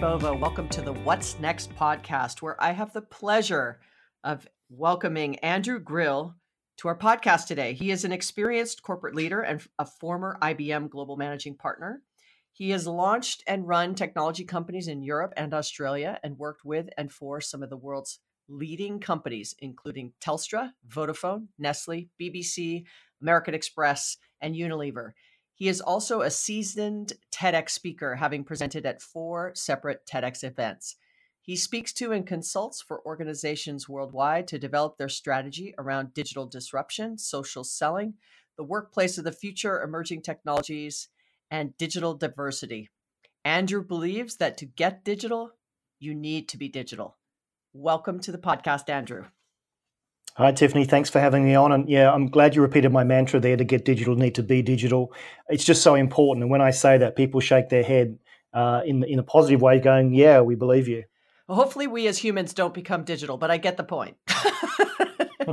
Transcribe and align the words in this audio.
Bova. 0.00 0.34
Welcome 0.34 0.68
to 0.70 0.82
the 0.82 0.92
What's 0.92 1.38
Next 1.38 1.74
podcast, 1.74 2.42
where 2.42 2.62
I 2.62 2.72
have 2.72 2.92
the 2.92 3.00
pleasure 3.00 3.80
of 4.24 4.46
welcoming 4.68 5.38
Andrew 5.38 5.78
Grill 5.78 6.34
to 6.78 6.88
our 6.88 6.98
podcast 6.98 7.46
today. 7.46 7.72
He 7.72 7.90
is 7.90 8.04
an 8.04 8.12
experienced 8.12 8.82
corporate 8.82 9.14
leader 9.14 9.40
and 9.40 9.62
a 9.78 9.86
former 9.86 10.36
IBM 10.42 10.90
global 10.90 11.16
managing 11.16 11.56
partner. 11.56 12.02
He 12.52 12.70
has 12.70 12.86
launched 12.86 13.42
and 13.46 13.66
run 13.66 13.94
technology 13.94 14.44
companies 14.44 14.86
in 14.86 15.02
Europe 15.02 15.32
and 15.34 15.54
Australia 15.54 16.20
and 16.22 16.38
worked 16.38 16.62
with 16.62 16.90
and 16.98 17.10
for 17.10 17.40
some 17.40 17.62
of 17.62 17.70
the 17.70 17.78
world's 17.78 18.18
leading 18.50 19.00
companies, 19.00 19.54
including 19.60 20.12
Telstra, 20.20 20.72
Vodafone, 20.86 21.46
Nestle, 21.58 22.10
BBC, 22.20 22.84
American 23.22 23.54
Express, 23.54 24.18
and 24.42 24.54
Unilever. 24.54 25.12
He 25.56 25.68
is 25.68 25.80
also 25.80 26.20
a 26.20 26.30
seasoned 26.30 27.14
TEDx 27.34 27.70
speaker, 27.70 28.16
having 28.16 28.44
presented 28.44 28.84
at 28.84 29.00
four 29.00 29.52
separate 29.54 30.04
TEDx 30.04 30.44
events. 30.44 30.96
He 31.40 31.56
speaks 31.56 31.94
to 31.94 32.12
and 32.12 32.26
consults 32.26 32.82
for 32.82 33.00
organizations 33.06 33.88
worldwide 33.88 34.48
to 34.48 34.58
develop 34.58 34.98
their 34.98 35.08
strategy 35.08 35.74
around 35.78 36.12
digital 36.12 36.44
disruption, 36.44 37.16
social 37.16 37.64
selling, 37.64 38.14
the 38.58 38.64
workplace 38.64 39.16
of 39.16 39.24
the 39.24 39.32
future, 39.32 39.82
emerging 39.82 40.20
technologies, 40.20 41.08
and 41.50 41.74
digital 41.78 42.12
diversity. 42.12 42.90
Andrew 43.42 43.82
believes 43.82 44.36
that 44.36 44.58
to 44.58 44.66
get 44.66 45.06
digital, 45.06 45.52
you 45.98 46.14
need 46.14 46.50
to 46.50 46.58
be 46.58 46.68
digital. 46.68 47.16
Welcome 47.72 48.20
to 48.20 48.32
the 48.32 48.36
podcast, 48.36 48.90
Andrew. 48.90 49.24
Hi, 50.38 50.52
Tiffany. 50.52 50.84
Thanks 50.84 51.08
for 51.08 51.18
having 51.18 51.46
me 51.46 51.54
on. 51.54 51.72
And 51.72 51.88
yeah, 51.88 52.12
I'm 52.12 52.28
glad 52.28 52.54
you 52.54 52.60
repeated 52.60 52.92
my 52.92 53.04
mantra 53.04 53.40
there 53.40 53.56
to 53.56 53.64
get 53.64 53.86
digital, 53.86 54.14
need 54.16 54.34
to 54.34 54.42
be 54.42 54.60
digital. 54.60 55.14
It's 55.48 55.64
just 55.64 55.82
so 55.82 55.94
important. 55.94 56.42
And 56.42 56.50
when 56.50 56.60
I 56.60 56.72
say 56.72 56.98
that, 56.98 57.16
people 57.16 57.40
shake 57.40 57.70
their 57.70 57.82
head 57.82 58.18
uh, 58.52 58.82
in, 58.84 59.02
in 59.04 59.18
a 59.18 59.22
positive 59.22 59.62
way, 59.62 59.80
going, 59.80 60.12
Yeah, 60.12 60.42
we 60.42 60.54
believe 60.54 60.88
you. 60.88 61.04
Well, 61.48 61.56
hopefully, 61.56 61.86
we 61.86 62.06
as 62.06 62.18
humans 62.18 62.52
don't 62.52 62.74
become 62.74 63.04
digital, 63.04 63.38
but 63.38 63.50
I 63.50 63.56
get 63.56 63.78
the 63.78 63.84
point. 63.84 64.18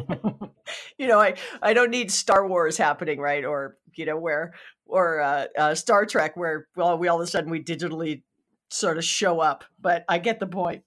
you 0.97 1.08
know, 1.08 1.22
I, 1.22 1.36
I 1.62 1.73
don't 1.73 1.92
need 1.92 2.12
Star 2.12 2.45
Wars 2.45 2.75
happening, 2.75 3.22
right? 3.22 3.45
Or, 3.45 3.78
you 3.95 4.06
know, 4.06 4.18
where, 4.18 4.53
or 4.86 5.22
uh, 5.22 5.45
uh, 5.58 5.75
Star 5.75 6.06
Trek, 6.06 6.36
where 6.36 6.68
well, 6.75 6.97
we 6.97 7.08
all 7.08 7.22
of 7.22 7.23
a 7.25 7.31
sudden 7.31 7.50
we 7.50 7.64
digitally 7.64 8.23
sort 8.70 8.97
of 8.97 9.06
show 9.06 9.40
up. 9.40 9.64
But 9.80 10.03
I 10.09 10.18
get 10.18 10.42
the 10.42 10.47
point. 10.47 10.84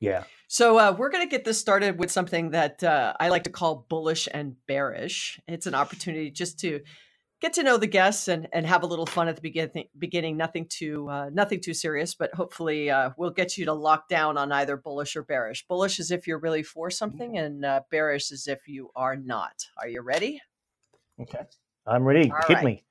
Yeah. 0.00 0.24
So 0.50 0.78
uh, 0.78 0.96
we're 0.98 1.10
going 1.10 1.26
to 1.26 1.30
get 1.30 1.44
this 1.44 1.60
started 1.60 1.98
with 1.98 2.10
something 2.10 2.52
that 2.52 2.82
uh, 2.82 3.12
I 3.20 3.28
like 3.28 3.44
to 3.44 3.50
call 3.50 3.86
bullish 3.90 4.28
and 4.32 4.56
bearish. 4.66 5.38
It's 5.46 5.66
an 5.66 5.74
opportunity 5.74 6.30
just 6.30 6.58
to 6.60 6.80
get 7.42 7.52
to 7.52 7.62
know 7.62 7.76
the 7.76 7.86
guests 7.86 8.28
and, 8.28 8.48
and 8.54 8.66
have 8.66 8.82
a 8.82 8.86
little 8.86 9.04
fun 9.04 9.28
at 9.28 9.36
the 9.36 9.42
beginning. 9.42 9.88
Beginning, 9.98 10.38
nothing 10.38 10.66
too 10.66 11.06
uh, 11.10 11.28
nothing 11.30 11.60
too 11.60 11.74
serious, 11.74 12.14
but 12.14 12.34
hopefully 12.34 12.90
uh, 12.90 13.10
we'll 13.18 13.30
get 13.30 13.58
you 13.58 13.66
to 13.66 13.74
lock 13.74 14.08
down 14.08 14.38
on 14.38 14.50
either 14.50 14.78
bullish 14.78 15.16
or 15.16 15.22
bearish. 15.22 15.66
Bullish 15.68 16.00
is 16.00 16.10
if 16.10 16.26
you're 16.26 16.38
really 16.38 16.62
for 16.62 16.90
something, 16.90 17.36
and 17.36 17.66
uh, 17.66 17.82
bearish 17.90 18.32
is 18.32 18.48
if 18.48 18.66
you 18.66 18.90
are 18.96 19.16
not. 19.16 19.66
Are 19.76 19.88
you 19.88 20.00
ready? 20.00 20.40
Okay, 21.20 21.44
I'm 21.86 22.04
ready. 22.04 22.30
All 22.30 22.38
Hit 22.48 22.54
right. 22.54 22.64
me. 22.64 22.84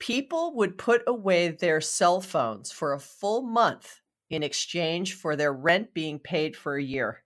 People 0.00 0.56
would 0.56 0.78
put 0.78 1.02
away 1.06 1.50
their 1.50 1.80
cell 1.80 2.20
phones 2.20 2.72
for 2.72 2.92
a 2.92 2.98
full 2.98 3.42
month 3.42 4.00
in 4.32 4.42
exchange 4.42 5.14
for 5.14 5.36
their 5.36 5.52
rent 5.52 5.92
being 5.92 6.18
paid 6.18 6.56
for 6.56 6.76
a 6.76 6.82
year? 6.82 7.22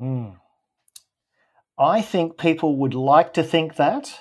Mm. 0.00 0.36
I 1.78 2.02
think 2.02 2.38
people 2.38 2.76
would 2.76 2.94
like 2.94 3.32
to 3.34 3.42
think 3.42 3.76
that. 3.76 4.20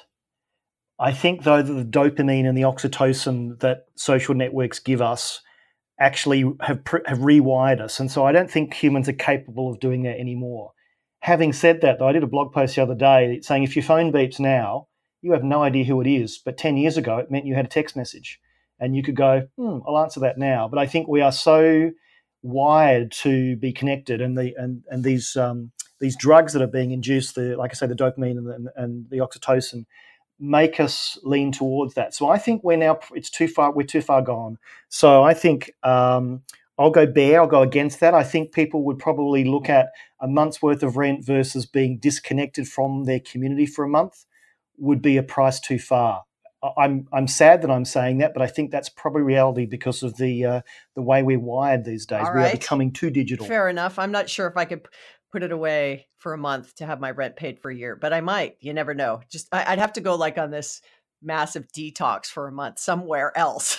I 0.97 1.11
think, 1.11 1.43
though, 1.43 1.61
that 1.61 1.73
the 1.73 1.83
dopamine 1.83 2.47
and 2.47 2.57
the 2.57 2.61
oxytocin 2.61 3.59
that 3.59 3.85
social 3.95 4.33
networks 4.33 4.79
give 4.79 5.01
us 5.01 5.41
actually 5.99 6.41
have, 6.61 6.81
have 7.05 7.19
rewired 7.19 7.81
us. 7.81 7.99
And 7.99 8.09
so 8.09 8.25
I 8.25 8.31
don't 8.31 8.49
think 8.49 8.73
humans 8.73 9.09
are 9.09 9.13
capable 9.13 9.69
of 9.69 9.81
doing 9.81 10.03
that 10.03 10.19
anymore. 10.19 10.71
Having 11.19 11.53
said 11.53 11.81
that, 11.81 11.99
though, 11.99 12.07
I 12.07 12.13
did 12.13 12.23
a 12.23 12.27
blog 12.27 12.53
post 12.53 12.75
the 12.75 12.83
other 12.83 12.95
day 12.95 13.41
saying 13.41 13.63
if 13.63 13.75
your 13.75 13.83
phone 13.83 14.13
beeps 14.13 14.39
now, 14.39 14.87
you 15.21 15.33
have 15.33 15.43
no 15.43 15.63
idea 15.63 15.83
who 15.83 15.99
it 15.99 16.07
is. 16.07 16.37
But 16.37 16.57
10 16.57 16.77
years 16.77 16.97
ago, 16.97 17.17
it 17.17 17.31
meant 17.31 17.45
you 17.45 17.55
had 17.55 17.65
a 17.65 17.69
text 17.69 17.97
message 17.97 18.39
and 18.79 18.95
you 18.95 19.03
could 19.03 19.15
go, 19.15 19.47
hmm, 19.57 19.79
I'll 19.87 19.99
answer 19.99 20.19
that 20.21 20.37
now. 20.37 20.67
But 20.67 20.79
I 20.79 20.85
think 20.85 21.07
we 21.07 21.21
are 21.21 21.31
so 21.31 21.91
wired 22.41 23.11
to 23.11 23.55
be 23.57 23.71
connected, 23.71 24.21
and 24.21 24.37
the 24.37 24.53
and 24.57 24.83
and 24.89 25.03
these 25.03 25.35
um, 25.35 25.71
these 25.99 26.15
drugs 26.17 26.53
that 26.53 26.61
are 26.61 26.67
being 26.67 26.91
induced, 26.91 27.35
the 27.35 27.55
like 27.55 27.71
I 27.71 27.75
say, 27.75 27.87
the 27.87 27.95
dopamine 27.95 28.37
and 28.37 28.47
the, 28.47 28.71
and 28.75 29.09
the 29.09 29.17
oxytocin, 29.17 29.85
make 30.39 30.79
us 30.79 31.17
lean 31.23 31.51
towards 31.51 31.93
that. 31.95 32.13
So 32.13 32.29
I 32.29 32.37
think 32.37 32.63
we're 32.63 32.77
now 32.77 32.99
it's 33.13 33.29
too 33.29 33.47
far. 33.47 33.71
We're 33.71 33.83
too 33.87 34.01
far 34.01 34.21
gone. 34.21 34.57
So 34.89 35.23
I 35.23 35.33
think. 35.33 35.71
Um, 35.83 36.43
I'll 36.77 36.91
go 36.91 37.05
bear. 37.05 37.39
I'll 37.39 37.47
go 37.47 37.61
against 37.61 38.01
that. 38.01 38.13
I 38.13 38.23
think 38.23 38.51
people 38.51 38.83
would 38.83 38.99
probably 38.99 39.45
look 39.45 39.69
at 39.69 39.91
a 40.19 40.27
month's 40.27 40.61
worth 40.61 40.83
of 40.83 40.97
rent 40.97 41.25
versus 41.25 41.65
being 41.65 41.99
disconnected 41.99 42.67
from 42.67 43.05
their 43.05 43.21
community 43.21 43.65
for 43.65 43.85
a 43.85 43.87
month 43.87 44.25
would 44.77 45.01
be 45.01 45.15
a 45.15 45.23
price 45.23 45.59
too 45.59 45.79
far. 45.79 46.23
I'm 46.77 47.07
I'm 47.11 47.27
sad 47.27 47.61
that 47.61 47.71
I'm 47.71 47.85
saying 47.85 48.19
that, 48.19 48.33
but 48.33 48.41
I 48.41 48.47
think 48.47 48.71
that's 48.71 48.89
probably 48.89 49.21
reality 49.21 49.65
because 49.65 50.03
of 50.03 50.17
the 50.17 50.45
uh, 50.45 50.61
the 50.95 51.01
way 51.01 51.23
we're 51.23 51.39
wired 51.39 51.85
these 51.85 52.05
days. 52.05 52.25
we 52.33 52.41
are 52.41 52.51
becoming 52.51 52.91
too 52.91 53.09
digital. 53.09 53.45
Fair 53.45 53.67
enough. 53.69 53.99
I'm 53.99 54.11
not 54.11 54.29
sure 54.29 54.47
if 54.47 54.57
I 54.57 54.65
could 54.65 54.87
put 55.31 55.43
it 55.43 55.51
away 55.51 56.07
for 56.17 56.33
a 56.33 56.37
month 56.37 56.75
to 56.75 56.85
have 56.85 56.99
my 56.99 57.11
rent 57.11 57.35
paid 57.35 57.59
for 57.59 57.69
a 57.69 57.75
year, 57.75 57.95
but 57.95 58.13
I 58.13 58.21
might. 58.21 58.55
You 58.61 58.73
never 58.73 58.93
know. 58.93 59.21
Just 59.29 59.47
I, 59.51 59.71
would 59.71 59.79
have 59.79 59.93
to 59.93 60.01
go 60.01 60.15
like 60.15 60.37
on 60.37 60.49
this 60.49 60.81
massive 61.21 61.67
detox 61.75 62.27
for 62.27 62.47
a 62.47 62.51
month 62.51 62.79
somewhere 62.79 63.37
else. 63.37 63.77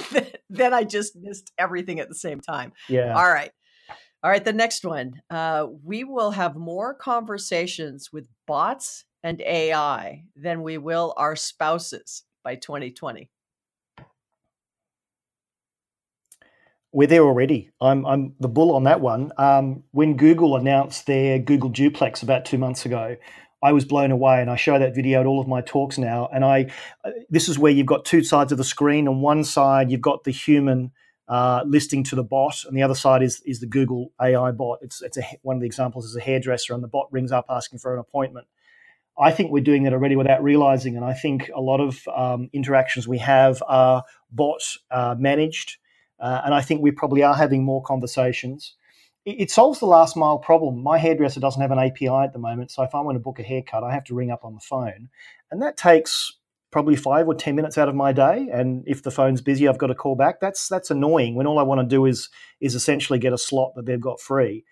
then 0.50 0.74
I 0.74 0.84
just 0.84 1.14
missed 1.14 1.52
everything 1.58 2.00
at 2.00 2.08
the 2.08 2.14
same 2.14 2.40
time. 2.40 2.72
Yeah. 2.88 3.14
All 3.14 3.28
right. 3.28 3.52
All 4.22 4.30
right. 4.30 4.44
The 4.44 4.52
next 4.52 4.84
one. 4.84 5.22
Uh, 5.30 5.66
we 5.84 6.04
will 6.04 6.32
have 6.32 6.56
more 6.56 6.94
conversations 6.94 8.12
with 8.12 8.28
bots 8.46 9.04
and 9.22 9.40
AI 9.40 10.24
than 10.34 10.62
we 10.62 10.78
will 10.78 11.14
our 11.16 11.36
spouses 11.36 12.24
by 12.46 12.54
2020? 12.54 13.28
We're 16.92 17.08
there 17.08 17.24
already. 17.24 17.70
I'm, 17.80 18.06
I'm 18.06 18.36
the 18.38 18.46
bull 18.46 18.72
on 18.76 18.84
that 18.84 19.00
one. 19.00 19.32
Um, 19.36 19.82
when 19.90 20.16
Google 20.16 20.54
announced 20.54 21.06
their 21.06 21.40
Google 21.40 21.70
Duplex 21.70 22.22
about 22.22 22.44
two 22.44 22.56
months 22.56 22.86
ago, 22.86 23.16
I 23.64 23.72
was 23.72 23.84
blown 23.84 24.12
away, 24.12 24.40
and 24.40 24.48
I 24.48 24.54
show 24.54 24.78
that 24.78 24.94
video 24.94 25.18
at 25.18 25.26
all 25.26 25.40
of 25.40 25.48
my 25.48 25.60
talks 25.60 25.98
now. 25.98 26.28
And 26.32 26.44
I, 26.44 26.70
uh, 27.04 27.10
this 27.28 27.48
is 27.48 27.58
where 27.58 27.72
you've 27.72 27.86
got 27.86 28.04
two 28.04 28.22
sides 28.22 28.52
of 28.52 28.58
the 28.58 28.64
screen. 28.64 29.08
On 29.08 29.20
one 29.20 29.42
side, 29.42 29.90
you've 29.90 30.00
got 30.00 30.22
the 30.22 30.30
human 30.30 30.92
uh, 31.26 31.64
listing 31.66 32.04
to 32.04 32.14
the 32.14 32.22
bot, 32.22 32.62
and 32.64 32.76
the 32.76 32.82
other 32.84 32.94
side 32.94 33.24
is 33.24 33.40
is 33.44 33.58
the 33.58 33.66
Google 33.66 34.12
AI 34.22 34.52
bot. 34.52 34.78
It's 34.82 35.02
it's 35.02 35.18
a, 35.18 35.24
one 35.42 35.56
of 35.56 35.60
the 35.60 35.66
examples 35.66 36.04
is 36.06 36.14
a 36.14 36.20
hairdresser, 36.20 36.74
and 36.74 36.84
the 36.84 36.88
bot 36.88 37.08
rings 37.10 37.32
up 37.32 37.46
asking 37.50 37.80
for 37.80 37.92
an 37.92 37.98
appointment. 37.98 38.46
I 39.18 39.32
think 39.32 39.50
we're 39.50 39.62
doing 39.62 39.84
that 39.84 39.92
already 39.92 40.16
without 40.16 40.42
realizing. 40.42 40.96
And 40.96 41.04
I 41.04 41.14
think 41.14 41.50
a 41.54 41.60
lot 41.60 41.80
of 41.80 42.06
um, 42.14 42.50
interactions 42.52 43.08
we 43.08 43.18
have 43.18 43.62
are 43.66 44.04
bot 44.30 44.62
uh, 44.90 45.14
managed. 45.18 45.78
Uh, 46.20 46.42
and 46.44 46.54
I 46.54 46.60
think 46.60 46.82
we 46.82 46.90
probably 46.90 47.22
are 47.22 47.34
having 47.34 47.64
more 47.64 47.82
conversations. 47.82 48.74
It, 49.24 49.40
it, 49.40 49.50
solves 49.50 49.80
the 49.80 49.86
last 49.86 50.16
mile 50.16 50.38
problem. 50.38 50.82
My 50.82 50.98
hairdresser 50.98 51.40
doesn't 51.40 51.60
have 51.60 51.70
an 51.70 51.78
API 51.78 52.08
at 52.08 52.32
the 52.32 52.38
moment. 52.38 52.70
So 52.70 52.82
if 52.82 52.94
I 52.94 53.00
want 53.00 53.16
to 53.16 53.20
book 53.20 53.38
a 53.38 53.42
haircut, 53.42 53.84
I 53.84 53.92
have 53.92 54.04
to 54.04 54.14
ring 54.14 54.30
up 54.30 54.44
on 54.44 54.54
the 54.54 54.60
phone. 54.60 55.08
And 55.50 55.62
that 55.62 55.76
takes 55.76 56.32
probably 56.70 56.96
five 56.96 57.26
or 57.26 57.34
10 57.34 57.54
minutes 57.54 57.78
out 57.78 57.88
of 57.88 57.94
my 57.94 58.12
day. 58.12 58.48
And 58.52 58.84
if 58.86 59.02
the 59.02 59.10
phone's 59.10 59.40
busy, 59.40 59.66
I've 59.66 59.78
got 59.78 59.86
to 59.86 59.94
call 59.94 60.14
back. 60.14 60.40
That's, 60.40 60.68
that's 60.68 60.90
annoying 60.90 61.34
when 61.34 61.46
all 61.46 61.58
I 61.58 61.62
want 61.62 61.80
to 61.80 61.86
do 61.86 62.04
is, 62.06 62.28
is 62.60 62.74
essentially 62.74 63.18
get 63.18 63.32
a 63.32 63.38
slot 63.38 63.74
that 63.76 63.86
they've 63.86 64.00
got 64.00 64.20
free. 64.20 64.64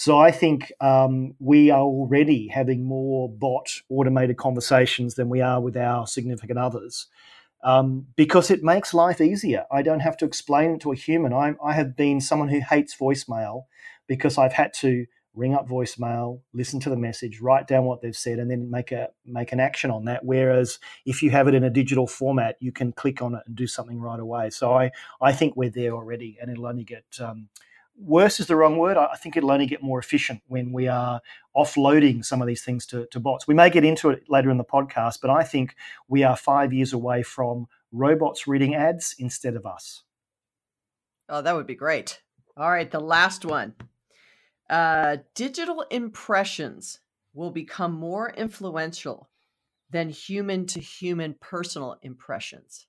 So 0.00 0.16
I 0.16 0.30
think 0.30 0.72
um, 0.80 1.34
we 1.40 1.70
are 1.70 1.80
already 1.80 2.46
having 2.46 2.84
more 2.84 3.28
bot 3.28 3.68
automated 3.88 4.36
conversations 4.36 5.16
than 5.16 5.28
we 5.28 5.40
are 5.40 5.60
with 5.60 5.76
our 5.76 6.06
significant 6.06 6.56
others. 6.56 7.08
Um, 7.64 8.06
because 8.14 8.52
it 8.52 8.62
makes 8.62 8.94
life 8.94 9.20
easier. 9.20 9.64
I 9.72 9.82
don't 9.82 9.98
have 9.98 10.16
to 10.18 10.24
explain 10.24 10.70
it 10.70 10.80
to 10.82 10.92
a 10.92 10.94
human. 10.94 11.32
I, 11.32 11.56
I 11.60 11.72
have 11.72 11.96
been 11.96 12.20
someone 12.20 12.48
who 12.48 12.60
hates 12.60 12.94
voicemail 12.96 13.64
because 14.06 14.38
I've 14.38 14.52
had 14.52 14.72
to 14.74 15.04
ring 15.34 15.54
up 15.54 15.68
voicemail, 15.68 16.42
listen 16.52 16.78
to 16.78 16.90
the 16.90 16.96
message, 16.96 17.40
write 17.40 17.66
down 17.66 17.84
what 17.84 18.00
they've 18.00 18.16
said, 18.16 18.38
and 18.38 18.48
then 18.48 18.70
make 18.70 18.92
a 18.92 19.08
make 19.26 19.50
an 19.50 19.58
action 19.58 19.90
on 19.90 20.04
that. 20.04 20.24
Whereas 20.24 20.78
if 21.06 21.24
you 21.24 21.30
have 21.30 21.48
it 21.48 21.54
in 21.54 21.64
a 21.64 21.70
digital 21.70 22.06
format, 22.06 22.54
you 22.60 22.70
can 22.70 22.92
click 22.92 23.20
on 23.20 23.34
it 23.34 23.42
and 23.48 23.56
do 23.56 23.66
something 23.66 24.00
right 24.00 24.20
away. 24.20 24.50
So 24.50 24.72
I 24.74 24.92
I 25.20 25.32
think 25.32 25.56
we're 25.56 25.70
there 25.70 25.90
already, 25.90 26.38
and 26.40 26.52
it'll 26.52 26.68
only 26.68 26.84
get 26.84 27.04
um, 27.20 27.48
worse 28.00 28.40
is 28.40 28.46
the 28.46 28.56
wrong 28.56 28.78
word. 28.78 28.96
I 28.96 29.16
think 29.16 29.36
it'll 29.36 29.50
only 29.50 29.66
get 29.66 29.82
more 29.82 29.98
efficient 29.98 30.42
when 30.46 30.72
we 30.72 30.88
are 30.88 31.20
offloading 31.56 32.24
some 32.24 32.40
of 32.40 32.46
these 32.46 32.62
things 32.62 32.86
to, 32.86 33.06
to 33.06 33.20
bots. 33.20 33.48
We 33.48 33.54
may 33.54 33.70
get 33.70 33.84
into 33.84 34.10
it 34.10 34.24
later 34.28 34.50
in 34.50 34.58
the 34.58 34.64
podcast, 34.64 35.20
but 35.20 35.30
I 35.30 35.42
think 35.42 35.74
we 36.08 36.22
are 36.22 36.36
five 36.36 36.72
years 36.72 36.92
away 36.92 37.22
from 37.22 37.66
robots 37.92 38.46
reading 38.46 38.74
ads 38.74 39.14
instead 39.18 39.56
of 39.56 39.66
us. 39.66 40.02
Oh, 41.28 41.42
that 41.42 41.54
would 41.54 41.66
be 41.66 41.74
great. 41.74 42.22
All 42.56 42.70
right, 42.70 42.90
the 42.90 43.00
last 43.00 43.44
one. 43.44 43.74
Uh, 44.70 45.18
digital 45.34 45.82
impressions 45.90 47.00
will 47.34 47.50
become 47.50 47.92
more 47.92 48.30
influential 48.30 49.28
than 49.90 50.10
human 50.10 50.66
to 50.66 50.80
human 50.80 51.34
personal 51.40 51.96
impressions. 52.02 52.86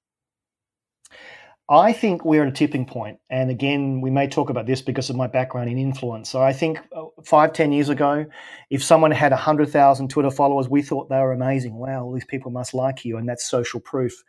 I 1.69 1.93
think 1.93 2.25
we're 2.25 2.41
at 2.41 2.47
a 2.47 2.51
tipping 2.51 2.85
point. 2.85 3.19
And 3.29 3.51
again, 3.51 4.01
we 4.01 4.09
may 4.09 4.27
talk 4.27 4.49
about 4.49 4.65
this 4.65 4.81
because 4.81 5.11
of 5.11 5.15
my 5.15 5.27
background 5.27 5.69
in 5.69 5.77
influence. 5.77 6.27
So 6.27 6.41
I 6.41 6.51
think 6.51 6.79
uh, 6.95 7.05
five, 7.23 7.53
ten 7.53 7.71
years 7.71 7.89
ago, 7.89 8.25
if 8.71 8.83
someone 8.83 9.11
had 9.11 9.31
100,000 9.31 10.09
Twitter 10.09 10.31
followers, 10.31 10.67
we 10.67 10.81
thought 10.81 11.09
they 11.09 11.19
were 11.19 11.31
amazing. 11.31 11.75
Wow, 11.75 12.05
all 12.05 12.13
these 12.13 12.25
people 12.25 12.49
must 12.49 12.73
like 12.73 13.05
you. 13.05 13.17
And 13.17 13.29
that's 13.29 13.47
social 13.47 13.79
proof. 13.79 14.23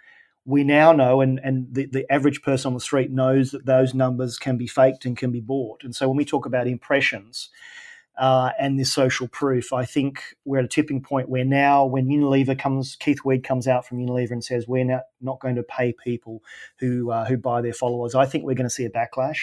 We 0.45 0.65
now 0.65 0.93
know, 0.93 1.23
and, 1.23 1.41
and 1.43 1.67
the, 1.73 1.87
the 1.87 2.13
average 2.13 2.43
person 2.43 2.69
on 2.69 2.75
the 2.75 2.81
street 2.81 3.11
knows 3.11 3.53
that 3.53 3.65
those 3.65 3.95
numbers 3.95 4.37
can 4.37 4.59
be 4.59 4.67
faked 4.67 5.07
and 5.07 5.17
can 5.17 5.33
be 5.33 5.41
bought. 5.41 5.83
And 5.83 5.95
so 5.95 6.09
when 6.09 6.19
we 6.19 6.27
talk 6.27 6.45
about 6.45 6.67
impressions, 6.67 7.49
uh, 8.20 8.50
and 8.61 8.78
this 8.78 8.93
social 8.93 9.26
proof. 9.26 9.72
I 9.72 9.87
think 9.87 10.22
we're 10.44 10.58
at 10.58 10.64
a 10.67 10.69
tipping 10.69 11.02
point 11.02 11.31
where 11.31 11.44
now, 11.44 11.87
when 11.87 12.06
Unilever 12.06 12.56
comes, 12.56 12.94
Keith 12.94 13.25
Weed 13.25 13.43
comes 13.43 13.67
out 13.67 13.87
from 13.87 13.99
Unilever 13.99 14.32
and 14.32 14.44
says 14.44 14.69
we're 14.69 14.84
not, 14.84 15.05
not 15.20 15.40
going 15.40 15.56
to 15.56 15.62
pay 15.62 15.94
people 16.05 16.43
who 16.78 17.11
uh, 17.11 17.25
who 17.25 17.37
buy 17.37 17.62
their 17.62 17.72
followers. 17.72 18.14
I 18.14 18.26
think 18.26 18.44
we're 18.44 18.55
going 18.55 18.69
to 18.69 18.70
see 18.70 18.84
a 18.84 18.90
backlash, 18.90 19.38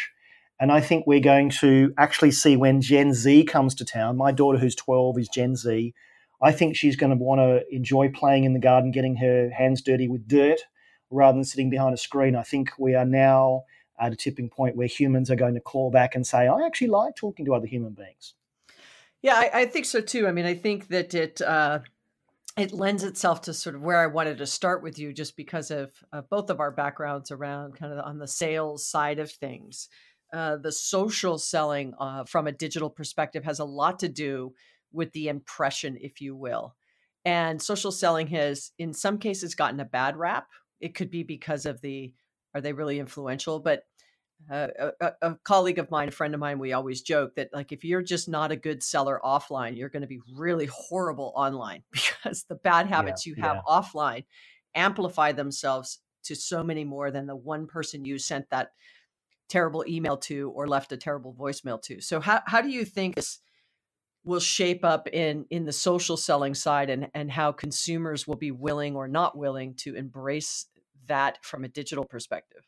and 0.60 0.72
I 0.72 0.80
think 0.80 1.08
we're 1.08 1.20
going 1.20 1.50
to 1.62 1.94
actually 1.98 2.32
see 2.32 2.56
when 2.56 2.80
Gen 2.80 3.14
Z 3.14 3.46
comes 3.46 3.74
to 3.76 3.84
town. 3.84 4.16
My 4.16 4.32
daughter, 4.32 4.60
who's 4.60 4.76
twelve, 4.76 5.18
is 5.18 5.28
Gen 5.28 5.56
Z. 5.56 5.94
I 6.40 6.52
think 6.52 6.76
she's 6.76 6.96
going 6.96 7.10
to 7.10 7.24
want 7.24 7.40
to 7.40 7.66
enjoy 7.76 8.10
playing 8.10 8.44
in 8.44 8.54
the 8.54 8.60
garden, 8.60 8.92
getting 8.92 9.16
her 9.16 9.50
hands 9.50 9.82
dirty 9.82 10.08
with 10.08 10.28
dirt, 10.28 10.62
rather 11.10 11.36
than 11.36 11.44
sitting 11.44 11.72
behind 11.72 11.96
a 11.96 11.98
screen. 11.98 12.36
I 12.36 12.44
think 12.44 12.74
we 12.78 12.94
are 12.94 13.06
now 13.06 13.64
at 14.00 14.14
a 14.14 14.16
tipping 14.16 14.48
point 14.48 14.76
where 14.76 14.86
humans 14.86 15.32
are 15.32 15.36
going 15.36 15.56
to 15.56 15.60
claw 15.60 15.90
back 15.90 16.14
and 16.14 16.28
say, 16.28 16.48
I 16.48 16.64
actually 16.64 16.90
like 16.90 17.16
talking 17.16 17.44
to 17.48 17.56
other 17.56 17.66
human 17.66 17.94
beings. 17.94 18.36
Yeah, 19.22 19.36
I, 19.36 19.62
I, 19.62 19.66
think 19.66 19.86
so 19.86 20.00
too. 20.00 20.28
I 20.28 20.32
mean, 20.32 20.46
I 20.46 20.54
think 20.54 20.88
that 20.90 21.14
it 21.14 21.42
uh, 21.42 21.80
it 22.58 22.72
lends 22.72 23.04
itself 23.04 23.42
to 23.42 23.54
sort 23.54 23.76
of 23.76 23.82
where 23.82 24.00
I 24.00 24.08
wanted 24.08 24.38
to 24.40 24.46
start 24.46 24.84
with 24.84 25.00
you, 25.00 25.14
just 25.14 25.36
because 25.36 25.72
of 25.72 25.92
uh, 26.12 26.22
both 26.30 26.50
of 26.50 26.60
our 26.60 26.72
backgrounds 26.72 27.32
around 27.32 27.76
kind 27.76 27.94
of 27.94 28.06
on 28.06 28.20
the 28.20 28.28
sales 28.28 28.88
side 28.88 29.20
of 29.20 29.32
things. 29.32 29.90
Uh, 30.34 30.58
the 30.58 30.72
social 30.72 31.38
selling 31.38 31.94
uh, 32.00 32.26
from 32.26 32.48
a 32.48 32.52
digital 32.52 32.90
perspective 32.90 33.44
has 33.44 33.60
a 33.60 33.66
lot 33.66 34.00
to 34.00 34.10
do 34.10 34.54
with 34.92 35.12
the 35.14 35.30
impression, 35.30 35.98
if 36.02 36.20
you 36.20 36.36
will. 36.36 36.76
And 37.24 37.62
social 37.62 37.92
selling 37.92 38.28
has, 38.28 38.72
in 38.78 38.94
some 38.94 39.18
cases, 39.18 39.56
gotten 39.56 39.80
a 39.80 39.86
bad 39.86 40.18
rap. 40.18 40.48
It 40.80 40.96
could 40.96 41.10
be 41.10 41.24
because 41.24 41.66
of 41.66 41.82
the 41.82 42.14
are 42.54 42.62
they 42.62 42.74
really 42.74 43.00
influential, 43.00 43.60
but 43.60 43.84
uh, 44.50 44.68
a, 45.02 45.12
a, 45.22 45.36
colleague 45.44 45.80
of 45.80 45.92
mine, 45.92 46.08
a 46.08 46.12
friend 46.12 46.34
of 46.34 46.40
mine, 46.40 46.60
we 46.60 46.74
always 46.74 47.02
joke 47.02 47.36
that 47.36 47.50
like 47.54 47.72
if 47.72 47.84
you're 47.84 48.02
just 48.02 48.30
not 48.30 48.52
a 48.52 48.56
good 48.56 48.82
seller 48.82 49.20
offline, 49.24 49.78
you're 49.78 49.90
going 49.90 50.02
to 50.02 50.08
be 50.08 50.22
really 50.36 50.68
horrible 50.68 51.34
online 51.36 51.84
because 51.92 52.44
the 52.44 52.56
bad 52.56 52.88
habits 52.88 53.26
yeah, 53.26 53.34
you 53.36 53.42
have 53.42 53.58
yeah. 53.58 53.62
offline 53.68 54.24
amplify 54.76 55.32
themselves 55.32 56.00
to 56.24 56.36
so 56.36 56.64
many 56.64 56.84
more 56.84 57.12
than 57.12 57.26
the 57.28 57.36
one 57.36 57.68
person 57.68 58.06
you 58.06 58.18
sent 58.18 58.50
that 58.50 58.70
terrible 59.50 59.84
email 59.88 60.18
to 60.18 60.52
or 60.52 60.68
left 60.68 60.92
a 60.92 60.98
terrible 60.98 61.34
voicemail 61.34 61.82
to. 61.82 62.02
So 62.02 62.20
how 62.20 62.42
how 62.46 62.62
do 62.62 62.70
you 62.70 62.86
think 62.86 63.16
this 63.16 63.40
will 64.24 64.40
shape 64.40 64.86
up 64.86 65.08
in 65.08 65.46
in 65.50 65.66
the 65.66 65.74
social 65.74 66.18
selling 66.18 66.54
side 66.54 66.90
and 66.90 67.10
and 67.14 67.32
how 67.32 67.52
consumers 67.52 68.28
will 68.28 68.36
be 68.36 68.52
willing 68.52 68.96
or 68.96 69.08
not 69.08 69.38
willing 69.38 69.74
to 69.76 69.96
embrace 69.96 70.68
that 71.08 71.44
from 71.44 71.64
a 71.64 71.70
digital 71.70 72.06
perspective? 72.06 72.64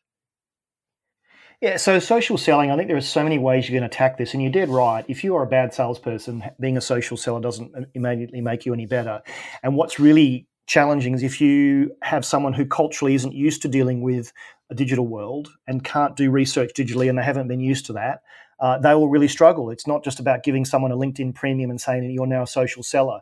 Yeah, 1.61 1.75
so 1.75 2.00
social 2.00 2.38
selling, 2.38 2.71
I 2.71 2.77
think 2.77 2.88
there 2.88 2.95
are 2.95 3.01
so 3.01 3.21
many 3.21 3.38
ways 3.38 3.67
you 3.67 3.75
can 3.75 3.83
attack 3.83 4.17
this, 4.17 4.33
and 4.33 4.41
you 4.41 4.50
did 4.50 4.69
right. 4.69 5.03
If 5.09 5.25
you 5.25 5.35
are 5.35 5.44
a 5.44 5.47
bad 5.47 5.73
salesperson, 5.73 6.41
being 6.57 6.77
a 6.77 6.81
social 6.81 7.17
seller 7.17 7.41
doesn't 7.41 7.73
immediately 7.94 8.39
make 8.39 8.65
you 8.65 8.73
any 8.73 8.85
better. 8.85 9.21
And 9.61 9.75
what's 9.75 10.00
really 10.00 10.47
challenging 10.67 11.15
is 11.15 11.21
if 11.21 11.41
you 11.41 11.91
have 12.01 12.23
someone 12.23 12.53
who 12.53 12.65
culturally 12.65 13.13
isn't 13.13 13.33
used 13.33 13.61
to 13.63 13.67
dealing 13.67 14.01
with 14.01 14.31
a 14.69 14.75
digital 14.75 15.06
world 15.06 15.50
and 15.67 15.83
can't 15.83 16.15
do 16.15 16.31
research 16.31 16.71
digitally 16.77 17.09
and 17.09 17.17
they 17.17 17.23
haven't 17.23 17.50
been 17.50 17.59
used 17.59 17.88
to 17.88 17.94
that, 17.94 18.21
uh, 18.61 18.77
they 18.77 18.94
will 18.94 19.09
really 19.09 19.27
struggle. 19.27 19.69
It's 19.69 19.88
not 19.88 20.01
just 20.01 20.21
about 20.21 20.44
giving 20.44 20.63
someone 20.63 20.94
a 20.94 20.95
LinkedIn 20.95 21.35
premium 21.35 21.71
and 21.71 21.81
saying 21.81 22.09
you're 22.09 22.25
now 22.25 22.44
a 22.44 22.47
social 22.47 22.83
seller. 22.83 23.19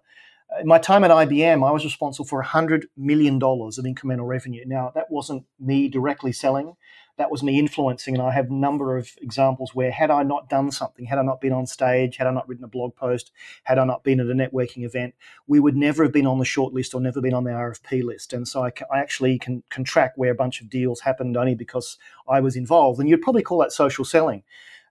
In 0.61 0.67
my 0.67 0.79
time 0.79 1.03
at 1.03 1.11
IBM, 1.11 1.67
I 1.67 1.71
was 1.71 1.83
responsible 1.83 2.25
for 2.25 2.43
$100 2.43 2.85
million 2.95 3.35
of 3.35 3.41
incremental 3.41 4.27
revenue. 4.27 4.63
Now, 4.65 4.91
that 4.95 5.11
wasn't 5.11 5.45
me 5.59 5.87
directly 5.89 6.31
selling 6.31 6.75
that 7.17 7.31
was 7.31 7.43
me 7.43 7.59
influencing. 7.59 8.15
And 8.15 8.23
I 8.23 8.31
have 8.31 8.49
a 8.49 8.53
number 8.53 8.97
of 8.97 9.11
examples 9.21 9.75
where, 9.75 9.91
had 9.91 10.09
I 10.11 10.23
not 10.23 10.49
done 10.49 10.71
something, 10.71 11.05
had 11.05 11.17
I 11.17 11.23
not 11.23 11.41
been 11.41 11.51
on 11.51 11.65
stage, 11.65 12.17
had 12.17 12.27
I 12.27 12.31
not 12.31 12.47
written 12.47 12.63
a 12.63 12.69
blog 12.69 12.95
post, 12.95 13.31
had 13.63 13.77
I 13.77 13.85
not 13.85 14.03
been 14.03 14.19
at 14.19 14.27
a 14.27 14.33
networking 14.33 14.85
event, 14.85 15.15
we 15.47 15.59
would 15.59 15.75
never 15.75 16.03
have 16.03 16.13
been 16.13 16.27
on 16.27 16.39
the 16.39 16.45
short 16.45 16.73
list 16.73 16.93
or 16.93 17.01
never 17.01 17.21
been 17.21 17.33
on 17.33 17.43
the 17.43 17.51
RFP 17.51 18.03
list. 18.03 18.33
And 18.33 18.47
so 18.47 18.63
I, 18.63 18.71
I 18.91 18.99
actually 18.99 19.39
can, 19.39 19.63
can 19.69 19.83
track 19.83 20.13
where 20.15 20.31
a 20.31 20.35
bunch 20.35 20.61
of 20.61 20.69
deals 20.69 21.01
happened 21.01 21.35
only 21.35 21.55
because 21.55 21.97
I 22.29 22.39
was 22.39 22.55
involved. 22.55 22.99
And 22.99 23.09
you'd 23.09 23.21
probably 23.21 23.43
call 23.43 23.59
that 23.59 23.71
social 23.71 24.05
selling. 24.05 24.43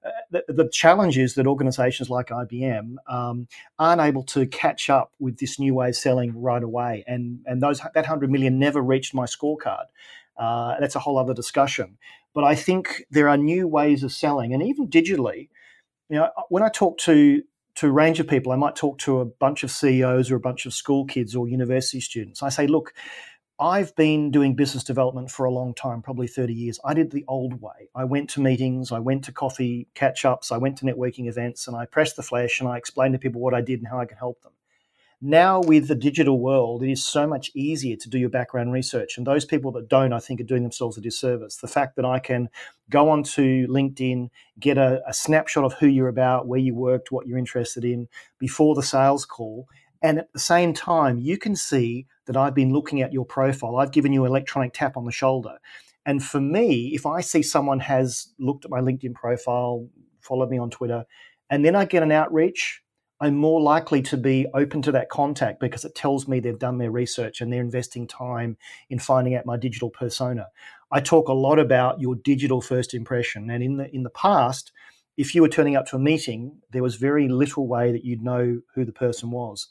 Uh, 0.07 0.11
the, 0.31 0.53
the, 0.53 0.69
challenge 0.69 1.19
is 1.19 1.35
that 1.35 1.47
organizations 1.47 2.09
like 2.09 2.29
IBM 2.29 2.97
um, 3.09 3.49
aren't 3.79 4.01
able 4.01 4.23
to 4.23 4.47
catch 4.47 4.89
up 4.89 5.13
with 5.19 5.39
this 5.39 5.59
new 5.59 5.75
way 5.75 5.89
of 5.89 5.97
selling 5.97 6.41
right 6.41 6.63
away. 6.63 7.03
And, 7.07 7.41
and 7.47 7.63
those, 7.63 7.81
that 7.81 7.95
100 7.95 8.31
million 8.31 8.59
never 8.59 8.81
reached 8.81 9.15
my 9.15 9.25
scorecard. 9.25 9.87
Uh, 10.37 10.77
that's 10.79 10.95
a 10.95 11.01
whole 11.01 11.19
other 11.19 11.35
discussion. 11.35 11.99
But 12.35 12.45
I 12.45 12.55
think 12.55 13.07
there 13.11 13.29
are 13.29 13.37
new 13.37 13.67
ways 13.67 14.03
of 14.03 14.13
selling, 14.13 14.53
and 14.53 14.63
even 14.63 14.89
digitally. 14.89 15.49
You 16.11 16.17
know, 16.19 16.31
when 16.51 16.63
I 16.63 16.69
talk 16.69 16.99
to 16.99 17.43
to 17.77 17.89
a 17.89 17.93
range 17.93 18.21
of 18.21 18.29
people, 18.29 18.53
I 18.53 18.57
might 18.57 18.77
talk 18.77 18.99
to 19.01 19.21
a 19.21 19.25
bunch 19.25 19.63
of 19.63 19.71
CEOs 19.71 20.31
or 20.31 20.37
a 20.37 20.41
bunch 20.41 20.67
of 20.67 20.73
school 20.73 21.05
kids 21.05 21.35
or 21.35 21.47
university 21.47 22.01
students. 22.01 22.43
I 22.43 22.49
say, 22.49 22.67
look, 22.67 22.95
I've 23.59 23.97
been 23.97 24.31
doing 24.31 24.55
business 24.55 24.85
development 24.85 25.31
for 25.31 25.47
a 25.47 25.51
long 25.51 25.73
time, 25.73 26.03
probably 26.03 26.27
30 26.27 26.53
years. 26.53 26.79
I 26.85 26.93
did 26.93 27.11
the 27.11 27.25
old 27.27 27.63
way. 27.63 27.89
I 27.95 28.05
went 28.05 28.29
to 28.31 28.41
meetings, 28.43 28.93
I 28.93 28.99
went 28.99 29.25
to 29.25 29.33
coffee 29.33 29.89
catch 29.95 30.27
ups, 30.27 30.53
I 30.53 30.59
went 30.59 30.77
to 30.79 30.85
networking 30.85 31.27
events, 31.27 31.67
and 31.67 31.75
I 31.75 31.87
pressed 31.87 32.17
the 32.17 32.23
flash 32.23 32.61
and 32.61 32.69
I 32.69 32.77
explained 32.77 33.15
to 33.15 33.19
people 33.19 33.41
what 33.41 33.55
I 33.55 33.63
did 33.63 33.79
and 33.79 33.89
how 33.89 33.99
I 33.99 34.05
could 34.05 34.19
help 34.19 34.43
them. 34.43 34.53
Now, 35.23 35.63
with 35.63 35.89
the 35.89 35.95
digital 35.95 36.39
world, 36.39 36.83
it 36.83 36.91
is 36.91 37.03
so 37.03 37.27
much 37.27 37.51
easier 37.55 37.97
to 37.97 38.11
do 38.11 38.19
your 38.19 38.29
background 38.29 38.75
research. 38.75 39.17
And 39.17 39.27
those 39.27 39.47
people 39.47 39.73
that 39.73 39.89
don't, 39.89 40.13
I 40.13 40.19
think, 40.19 40.43
are 40.43 40.45
doing 40.45 40.63
themselves 40.63 40.99
a 40.99 41.01
disservice. 41.01 41.57
The 41.57 41.69
fact 41.69 41.97
that 41.97 42.05
I 42.05 42.19
can 42.19 42.51
go 42.91 43.09
onto 43.09 43.67
LinkedIn, 43.67 44.29
get 44.61 44.77
a, 44.77 45.01
a 45.09 45.15
snapshot 45.15 45.65
of 45.65 45.73
who 45.73 45.87
you're 45.87 46.09
about, 46.09 46.47
where 46.47 46.61
you 46.61 46.75
worked, 46.75 47.11
what 47.11 47.27
you're 47.27 47.39
interested 47.39 47.83
in 47.83 48.09
before 48.39 48.75
the 48.75 48.83
sales 48.83 49.25
call. 49.25 49.67
And 50.03 50.19
at 50.19 50.33
the 50.33 50.39
same 50.39 50.73
time, 50.73 51.19
you 51.19 51.39
can 51.39 51.57
see 51.57 52.07
that 52.27 52.37
I've 52.37 52.55
been 52.55 52.73
looking 52.73 53.03
at 53.03 53.13
your 53.13 53.25
profile. 53.25 53.77
I've 53.77 53.93
given 53.93 54.13
you 54.13 54.25
an 54.25 54.31
electronic 54.31 54.73
tap 54.73 54.97
on 54.97 55.05
the 55.05 55.13
shoulder. 55.13 55.59
And 56.05 56.23
for 56.23 56.41
me, 56.41 56.95
if 56.95 57.07
I 57.07 57.21
see 57.21 57.43
someone 57.43 57.81
has 57.81 58.29
looked 58.39 58.65
at 58.65 58.71
my 58.71 58.81
LinkedIn 58.81 59.15
profile, 59.15 59.89
followed 60.21 60.51
me 60.51 60.59
on 60.59 60.71
Twitter, 60.71 61.05
and 61.51 61.65
then 61.65 61.75
I 61.75 61.85
get 61.85 62.03
an 62.03 62.13
outreach, 62.13 62.83
I'm 63.21 63.37
more 63.37 63.61
likely 63.61 64.03
to 64.03 64.17
be 64.17 64.47
open 64.53 64.83
to 64.83 64.93
that 64.93 65.09
contact 65.09 65.59
because 65.59 65.85
it 65.85 65.95
tells 65.95 66.29
me 66.29 66.39
they've 66.39 66.59
done 66.59 66.79
their 66.79 66.91
research 66.91 67.41
and 67.41 67.51
they're 67.51 67.61
investing 67.61 68.07
time 68.07 68.59
in 68.91 68.99
finding 68.99 69.35
out 69.35 69.47
my 69.47 69.57
digital 69.57 69.89
persona. 69.89 70.49
I 70.93 71.01
talk 71.01 71.29
a 71.29 71.33
lot 71.33 71.59
about 71.59 72.01
your 72.01 72.15
digital 72.15 72.61
first 72.61 72.95
impression, 72.95 73.51
and 73.51 73.63
in 73.63 73.77
the 73.79 73.95
in 73.95 74.03
the 74.03 74.11
past, 74.11 74.71
if 75.17 75.35
you 75.35 75.43
were 75.43 75.49
turning 75.49 75.77
up 75.77 75.87
to 75.87 75.97
a 75.97 75.99
meeting, 75.99 76.59
there 76.73 76.83
was 76.83 76.97
very 76.97 77.29
little 77.29 77.67
way 77.67 77.93
that 77.93 78.05
you'd 78.05 78.23
know 78.23 78.61
who 78.75 78.85
the 78.85 78.93
person 78.93 79.31
was. 79.31 79.69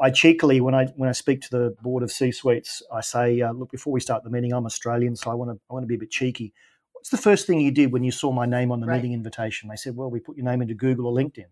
I 0.00 0.10
cheekily, 0.10 0.60
when 0.60 0.74
I 0.74 0.86
when 0.96 1.08
I 1.08 1.12
speak 1.12 1.40
to 1.42 1.50
the 1.50 1.76
board 1.82 2.02
of 2.02 2.12
C 2.12 2.30
suites, 2.30 2.82
I 2.92 3.00
say, 3.00 3.40
uh, 3.40 3.52
look, 3.52 3.70
before 3.70 3.92
we 3.92 4.00
start 4.00 4.22
the 4.24 4.30
meeting, 4.30 4.52
I'm 4.52 4.66
Australian, 4.66 5.16
so 5.16 5.30
I 5.30 5.34
want 5.34 5.50
to 5.50 5.60
I 5.70 5.74
want 5.74 5.84
to 5.84 5.88
be 5.88 5.96
a 5.96 5.98
bit 5.98 6.10
cheeky. 6.10 6.52
What's 6.92 7.10
the 7.10 7.16
first 7.16 7.46
thing 7.46 7.60
you 7.60 7.70
did 7.70 7.92
when 7.92 8.04
you 8.04 8.10
saw 8.10 8.32
my 8.32 8.46
name 8.46 8.72
on 8.72 8.80
the 8.80 8.86
right. 8.86 8.96
meeting 8.96 9.12
invitation? 9.12 9.68
They 9.68 9.76
said, 9.76 9.94
well, 9.94 10.10
we 10.10 10.18
put 10.18 10.36
your 10.36 10.44
name 10.44 10.60
into 10.60 10.74
Google 10.74 11.06
or 11.06 11.14
LinkedIn. 11.14 11.46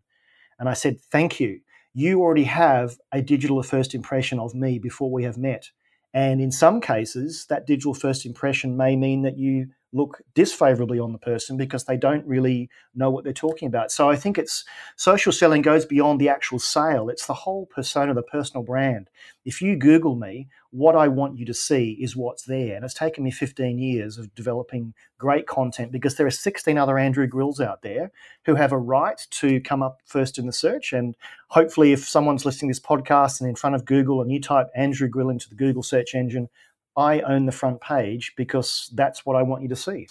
And 0.59 0.69
I 0.69 0.75
said, 0.75 1.00
Thank 1.00 1.41
you. 1.41 1.61
You 1.95 2.21
already 2.21 2.45
have 2.45 2.99
a 3.12 3.23
digital 3.23 3.62
first 3.62 3.95
impression 3.95 4.38
of 4.38 4.55
me 4.55 4.79
before 4.79 5.11
we 5.11 5.25
have 5.25 5.38
met. 5.38 5.71
And 6.12 6.41
in 6.41 6.50
some 6.50 6.81
cases, 6.81 7.47
that 7.49 7.67
digital 7.67 7.95
first 7.95 8.26
impression 8.26 8.76
may 8.76 8.97
mean 8.97 9.23
that 9.23 9.38
you 9.38 9.69
look 9.97 10.21
disfavorably 10.35 10.99
on 10.99 11.12
the 11.12 11.19
person 11.19 11.57
because 11.57 11.85
they 11.85 11.97
don't 11.97 12.26
really 12.26 12.69
know 12.95 13.11
what 13.11 13.25
they're 13.25 13.33
talking 13.33 13.67
about. 13.67 13.91
So 13.91 14.11
I 14.11 14.17
think 14.17 14.37
it's 14.37 14.65
social 14.97 15.33
selling 15.33 15.62
goes 15.62 15.87
beyond 15.87 16.21
the 16.21 16.29
actual 16.29 16.59
sale. 16.59 17.09
It's 17.09 17.26
the 17.26 17.35
whole 17.35 17.67
persona, 17.67 18.12
the 18.12 18.23
personal 18.23 18.62
brand. 18.62 19.09
If 19.45 19.62
you 19.62 19.76
Google 19.76 20.15
me, 20.15 20.49
what 20.71 20.95
I 20.95 21.09
want 21.09 21.38
you 21.38 21.47
to 21.47 21.55
see 21.55 21.93
is 22.00 22.15
what's 22.15 22.45
there. 22.45 22.76
And 22.76 22.85
it's 22.85 22.93
taken 22.93 23.25
me 23.25 23.31
15 23.31 23.79
years 23.79 24.19
of 24.19 24.35
developing 24.35 24.93
great 25.19 25.47
content 25.47 25.91
because 25.93 26.17
there 26.17 26.26
are 26.26 26.31
16 26.31 26.76
other 26.76 26.99
Andrew 26.99 27.26
Grills 27.26 27.61
out 27.61 27.81
there 27.81 28.12
who 28.45 28.57
have 28.57 28.73
a 28.73 28.79
right 28.79 29.21
to 29.31 29.61
come 29.61 29.83
up 29.83 30.00
first 30.05 30.38
in 30.38 30.47
the 30.47 30.53
search. 30.53 30.93
And 30.93 31.17
hopefully, 31.49 31.93
if 31.93 32.07
someone's 32.07 32.45
listening 32.45 32.71
to 32.71 32.79
this 32.79 32.87
podcast 32.87 33.41
and 33.41 33.49
in 33.49 33.57
front 33.57 33.75
of 33.75 33.87
Google 33.87 34.21
and 34.21 34.31
you 34.31 34.41
type 34.41 34.67
Andrew 34.76 35.09
Grill 35.09 35.31
into 35.31 35.49
the 35.49 35.55
Google 35.55 35.83
search 35.83 36.15
engine, 36.15 36.49
I 36.97 37.21
own 37.21 37.47
the 37.47 37.53
front 37.53 37.81
page 37.81 38.33
because 38.37 38.91
that's 38.95 39.26
what 39.26 39.37
I 39.37 39.43
want 39.43 39.62
you 39.62 39.69
to 39.69 39.76
see. 39.76 40.09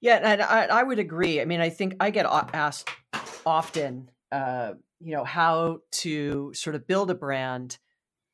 Yeah, 0.00 0.20
and 0.22 0.42
I, 0.42 0.64
I 0.64 0.82
would 0.82 0.98
agree. 0.98 1.40
I 1.40 1.44
mean, 1.44 1.60
I 1.60 1.68
think 1.68 1.94
I 2.00 2.10
get 2.10 2.26
asked 2.26 2.88
often, 3.46 4.10
uh, 4.32 4.72
you 5.00 5.12
know, 5.12 5.24
how 5.24 5.78
to 5.92 6.52
sort 6.54 6.74
of 6.74 6.86
build 6.86 7.10
a 7.10 7.14
brand, 7.14 7.78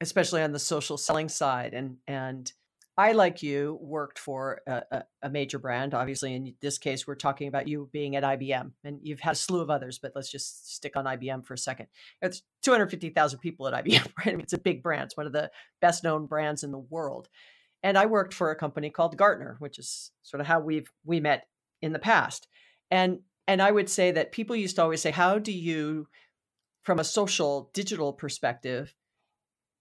especially 0.01 0.43
on 0.43 0.53
the 0.53 0.59
social 0.59 0.97
selling 0.97 1.29
side, 1.29 1.75
and 1.75 1.99
and 2.07 2.51
I, 2.99 3.13
like 3.13 3.45
you, 3.45 3.79
worked 3.81 4.19
for 4.19 4.61
a, 4.67 5.05
a, 5.23 5.31
major 5.31 5.61
brand. 5.61 5.95
Obviously, 5.95 6.35
in 6.35 6.55
this 6.61 6.79
case, 6.79 7.07
we're 7.07 7.15
talking 7.15 7.47
about 7.47 7.69
you 7.69 7.89
being 7.93 8.17
at 8.17 8.25
IBM, 8.25 8.73
and 8.83 8.99
you've 9.05 9.21
had 9.21 9.35
a 9.35 9.37
slew 9.37 9.61
of 9.61 9.71
others, 9.71 10.01
but 10.01 10.11
let's 10.17 10.29
just 10.29 10.75
stick 10.75 10.97
on 10.97 11.05
IBM 11.05 11.47
for 11.47 11.55
a 11.55 11.59
second. 11.59 11.87
It's 12.21 12.43
250,000 12.65 13.39
people 13.39 13.69
at 13.69 13.85
IBM, 13.85 14.05
right? 14.19 14.27
I 14.27 14.31
mean, 14.33 14.41
it's 14.41 14.53
a 14.53 14.59
big 14.59 14.83
brand. 14.83 15.05
It's 15.05 15.17
one 15.17 15.27
of 15.29 15.33
the 15.33 15.49
best 15.81 16.03
known 16.03 16.27
brands 16.27 16.65
in 16.65 16.73
the 16.73 16.79
world. 16.79 17.29
And 17.85 17.97
I 17.97 18.07
worked 18.07 18.35
for 18.35 18.51
a 18.51 18.57
company 18.57 18.91
called 18.91 19.17
Gartner, 19.17 19.55
which 19.61 19.79
is 19.79 20.11
sort 20.23 20.41
of 20.41 20.49
how 20.49 20.59
we've 20.59 20.91
we 21.05 21.21
met 21.21 21.47
in 21.81 21.93
the 21.93 22.01
past. 22.01 22.49
And 22.91 23.21
and 23.47 23.63
I 23.63 23.71
would 23.71 23.89
say 23.89 24.11
that 24.11 24.33
people 24.33 24.57
used 24.57 24.75
to 24.77 24.83
always 24.83 25.01
say, 25.01 25.13
"How 25.13 25.39
do 25.39 25.53
you, 25.53 26.09
from 26.83 26.99
a 26.99 27.05
social 27.05 27.71
digital 27.73 28.13
perspective?" 28.13 28.93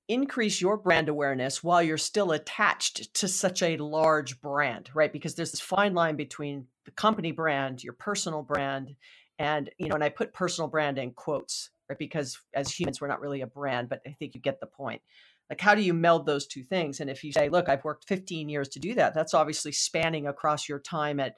Increase 0.07 0.61
your 0.61 0.77
brand 0.77 1.09
awareness 1.09 1.63
while 1.63 1.83
you're 1.83 1.97
still 1.97 2.31
attached 2.31 3.13
to 3.15 3.27
such 3.27 3.61
a 3.61 3.77
large 3.77 4.41
brand, 4.41 4.89
right? 4.93 5.11
Because 5.11 5.35
there's 5.35 5.51
this 5.51 5.59
fine 5.59 5.93
line 5.93 6.15
between 6.15 6.67
the 6.85 6.91
company 6.91 7.31
brand, 7.31 7.83
your 7.83 7.93
personal 7.93 8.41
brand, 8.41 8.95
and 9.39 9.69
you 9.77 9.87
know, 9.87 9.95
and 9.95 10.03
I 10.03 10.09
put 10.09 10.33
personal 10.33 10.69
brand 10.69 10.97
in 10.97 11.11
quotes, 11.11 11.69
right? 11.89 11.99
Because 11.99 12.39
as 12.53 12.71
humans, 12.71 13.01
we're 13.01 13.07
not 13.07 13.21
really 13.21 13.41
a 13.41 13.47
brand, 13.47 13.89
but 13.89 14.01
I 14.07 14.11
think 14.11 14.35
you 14.35 14.41
get 14.41 14.59
the 14.59 14.67
point. 14.67 15.01
Like, 15.49 15.61
how 15.61 15.75
do 15.75 15.81
you 15.81 15.93
meld 15.93 16.25
those 16.25 16.47
two 16.47 16.63
things? 16.63 16.99
And 16.99 17.09
if 17.09 17.23
you 17.23 17.31
say, 17.31 17.49
look, 17.49 17.69
I've 17.69 17.83
worked 17.83 18.07
15 18.07 18.49
years 18.49 18.67
to 18.69 18.79
do 18.79 18.95
that, 18.95 19.13
that's 19.13 19.33
obviously 19.33 19.71
spanning 19.71 20.27
across 20.27 20.67
your 20.67 20.79
time 20.79 21.19
at, 21.19 21.35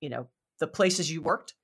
you 0.00 0.08
know, 0.08 0.28
the 0.58 0.66
places 0.66 1.10
you 1.10 1.20
worked 1.20 1.54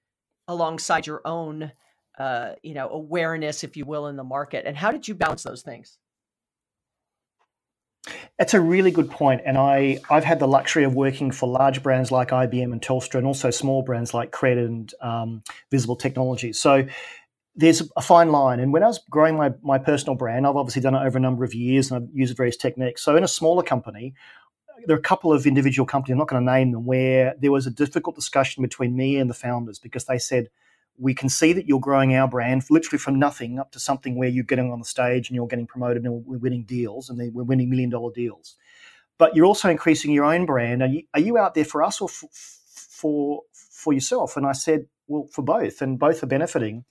alongside 0.48 1.06
your 1.06 1.22
own 1.24 1.72
uh, 2.18 2.54
you 2.62 2.74
know, 2.74 2.88
awareness, 2.88 3.62
if 3.62 3.76
you 3.76 3.84
will, 3.84 4.08
in 4.08 4.16
the 4.16 4.24
market. 4.24 4.64
And 4.66 4.76
how 4.76 4.90
did 4.90 5.06
you 5.06 5.14
balance 5.14 5.44
those 5.44 5.62
things? 5.62 5.98
That's 8.38 8.54
a 8.54 8.60
really 8.60 8.90
good 8.90 9.10
point, 9.10 9.42
and 9.44 9.58
I 9.58 9.98
I've 10.10 10.24
had 10.24 10.38
the 10.38 10.46
luxury 10.46 10.84
of 10.84 10.94
working 10.94 11.30
for 11.30 11.48
large 11.48 11.82
brands 11.82 12.10
like 12.12 12.28
IBM 12.28 12.72
and 12.72 12.80
Telstra, 12.80 13.16
and 13.16 13.26
also 13.26 13.50
small 13.50 13.82
brands 13.82 14.14
like 14.14 14.30
Credit 14.30 14.66
and 14.66 14.94
um, 15.00 15.42
Visible 15.70 15.96
Technologies. 15.96 16.58
So 16.58 16.86
there's 17.56 17.82
a 17.96 18.00
fine 18.00 18.30
line. 18.30 18.60
And 18.60 18.72
when 18.72 18.84
I 18.84 18.86
was 18.86 19.00
growing 19.10 19.36
my 19.36 19.52
my 19.62 19.78
personal 19.78 20.14
brand, 20.14 20.46
I've 20.46 20.56
obviously 20.56 20.80
done 20.80 20.94
it 20.94 21.04
over 21.04 21.18
a 21.18 21.20
number 21.20 21.44
of 21.44 21.54
years, 21.54 21.90
and 21.90 22.02
I've 22.02 22.08
used 22.14 22.36
various 22.36 22.56
techniques. 22.56 23.02
So 23.02 23.16
in 23.16 23.24
a 23.24 23.28
smaller 23.28 23.64
company, 23.64 24.14
there 24.86 24.94
are 24.96 24.98
a 25.00 25.02
couple 25.02 25.32
of 25.32 25.44
individual 25.46 25.84
companies. 25.84 26.12
I'm 26.12 26.18
not 26.18 26.28
going 26.28 26.44
to 26.44 26.52
name 26.52 26.70
them, 26.70 26.86
where 26.86 27.34
there 27.40 27.52
was 27.52 27.66
a 27.66 27.70
difficult 27.70 28.14
discussion 28.14 28.62
between 28.62 28.96
me 28.96 29.18
and 29.18 29.28
the 29.28 29.34
founders 29.34 29.80
because 29.80 30.04
they 30.04 30.18
said 30.18 30.48
we 30.98 31.14
can 31.14 31.28
see 31.28 31.52
that 31.52 31.66
you're 31.66 31.80
growing 31.80 32.14
our 32.14 32.28
brand 32.28 32.64
literally 32.70 32.98
from 32.98 33.18
nothing 33.18 33.58
up 33.58 33.70
to 33.72 33.80
something 33.80 34.16
where 34.16 34.28
you're 34.28 34.44
getting 34.44 34.72
on 34.72 34.80
the 34.80 34.84
stage 34.84 35.28
and 35.28 35.36
you're 35.36 35.46
getting 35.46 35.66
promoted 35.66 36.04
and 36.04 36.24
we're 36.24 36.38
winning 36.38 36.64
deals 36.64 37.08
and 37.08 37.18
we're 37.32 37.44
winning 37.44 37.70
million 37.70 37.90
dollar 37.90 38.12
deals. 38.12 38.56
But 39.18 39.34
you're 39.34 39.46
also 39.46 39.68
increasing 39.68 40.12
your 40.12 40.24
own 40.24 40.46
brand. 40.46 40.82
Are 40.82 40.88
you, 40.88 41.02
are 41.14 41.20
you 41.20 41.38
out 41.38 41.54
there 41.54 41.64
for 41.64 41.82
us 41.82 42.00
or 42.00 42.08
for, 42.08 42.28
for 42.32 43.42
for 43.52 43.92
yourself? 43.92 44.36
And 44.36 44.44
I 44.46 44.52
said, 44.52 44.86
well, 45.06 45.26
for 45.32 45.42
both, 45.42 45.80
and 45.80 45.98
both 45.98 46.22
are 46.22 46.26
benefiting. 46.26 46.84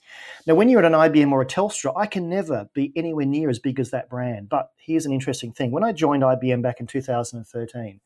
Now, 0.46 0.54
when 0.56 0.68
you're 0.68 0.84
at 0.84 0.92
an 0.92 0.98
IBM 0.98 1.30
or 1.30 1.40
a 1.40 1.46
Telstra, 1.46 1.92
I 1.96 2.06
can 2.06 2.28
never 2.28 2.68
be 2.74 2.92
anywhere 2.96 3.26
near 3.26 3.48
as 3.48 3.60
big 3.60 3.78
as 3.78 3.90
that 3.90 4.10
brand. 4.10 4.48
But 4.48 4.70
here's 4.76 5.06
an 5.06 5.12
interesting 5.12 5.52
thing: 5.52 5.70
when 5.70 5.84
I 5.84 5.92
joined 5.92 6.22
IBM 6.22 6.62
back 6.62 6.80
in 6.80 6.86
2013, 6.86 8.00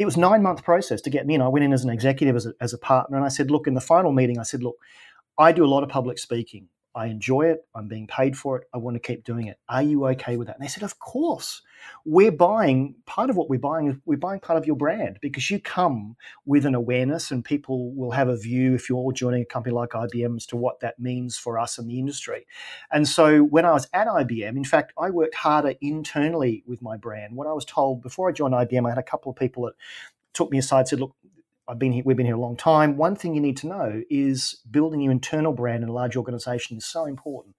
it 0.00 0.06
was 0.06 0.16
nine 0.16 0.42
month 0.42 0.64
process 0.64 1.02
to 1.02 1.10
get 1.10 1.26
me 1.26 1.34
in. 1.34 1.42
I 1.42 1.48
went 1.48 1.64
in 1.64 1.74
as 1.74 1.84
an 1.84 1.90
executive, 1.90 2.34
as 2.34 2.46
a, 2.46 2.54
as 2.60 2.72
a 2.72 2.78
partner, 2.78 3.18
and 3.18 3.26
I 3.26 3.28
said, 3.28 3.50
look, 3.50 3.66
in 3.66 3.74
the 3.74 3.82
final 3.82 4.12
meeting, 4.12 4.38
I 4.38 4.44
said, 4.44 4.62
look, 4.62 4.76
I 5.40 5.52
do 5.52 5.64
a 5.64 5.66
lot 5.66 5.82
of 5.82 5.88
public 5.88 6.18
speaking. 6.18 6.68
I 6.94 7.06
enjoy 7.06 7.46
it. 7.46 7.64
I'm 7.74 7.88
being 7.88 8.06
paid 8.06 8.36
for 8.36 8.58
it. 8.58 8.66
I 8.74 8.78
want 8.78 8.96
to 8.96 9.00
keep 9.00 9.24
doing 9.24 9.46
it. 9.46 9.58
Are 9.70 9.82
you 9.82 10.06
okay 10.08 10.36
with 10.36 10.48
that? 10.48 10.56
And 10.56 10.64
they 10.64 10.68
said, 10.68 10.82
Of 10.82 10.98
course. 10.98 11.62
We're 12.04 12.30
buying 12.32 12.94
part 13.06 13.30
of 13.30 13.36
what 13.36 13.48
we're 13.48 13.58
buying 13.58 13.88
is 13.88 13.96
we're 14.04 14.18
buying 14.18 14.40
part 14.40 14.58
of 14.58 14.66
your 14.66 14.76
brand 14.76 15.18
because 15.22 15.50
you 15.50 15.58
come 15.58 16.16
with 16.44 16.66
an 16.66 16.74
awareness 16.74 17.30
and 17.30 17.42
people 17.42 17.94
will 17.94 18.10
have 18.10 18.28
a 18.28 18.36
view 18.36 18.74
if 18.74 18.90
you're 18.90 19.12
joining 19.12 19.40
a 19.40 19.46
company 19.46 19.74
like 19.74 19.90
IBM 19.90 20.36
as 20.36 20.44
to 20.46 20.56
what 20.56 20.80
that 20.80 20.98
means 20.98 21.38
for 21.38 21.58
us 21.58 21.78
in 21.78 21.86
the 21.86 21.98
industry. 21.98 22.46
And 22.92 23.08
so 23.08 23.44
when 23.44 23.64
I 23.64 23.72
was 23.72 23.88
at 23.94 24.08
IBM, 24.08 24.58
in 24.58 24.64
fact, 24.64 24.92
I 24.98 25.08
worked 25.08 25.36
harder 25.36 25.72
internally 25.80 26.64
with 26.66 26.82
my 26.82 26.98
brand. 26.98 27.34
What 27.34 27.46
I 27.46 27.54
was 27.54 27.64
told 27.64 28.02
before 28.02 28.28
I 28.28 28.32
joined 28.32 28.52
IBM, 28.52 28.84
I 28.84 28.90
had 28.90 28.98
a 28.98 29.02
couple 29.02 29.30
of 29.30 29.38
people 29.38 29.64
that 29.64 29.74
took 30.34 30.50
me 30.50 30.58
aside 30.58 30.80
and 30.80 30.88
said, 30.88 31.00
Look, 31.00 31.14
I've 31.70 31.78
been 31.78 31.92
here, 31.92 32.02
we've 32.04 32.16
been 32.16 32.26
here 32.26 32.34
a 32.34 32.40
long 32.40 32.56
time. 32.56 32.96
One 32.96 33.14
thing 33.14 33.32
you 33.32 33.40
need 33.40 33.56
to 33.58 33.68
know 33.68 34.02
is 34.10 34.56
building 34.68 35.00
your 35.00 35.12
internal 35.12 35.52
brand 35.52 35.84
in 35.84 35.88
a 35.88 35.92
large 35.92 36.16
organization 36.16 36.76
is 36.76 36.84
so 36.84 37.04
important. 37.04 37.54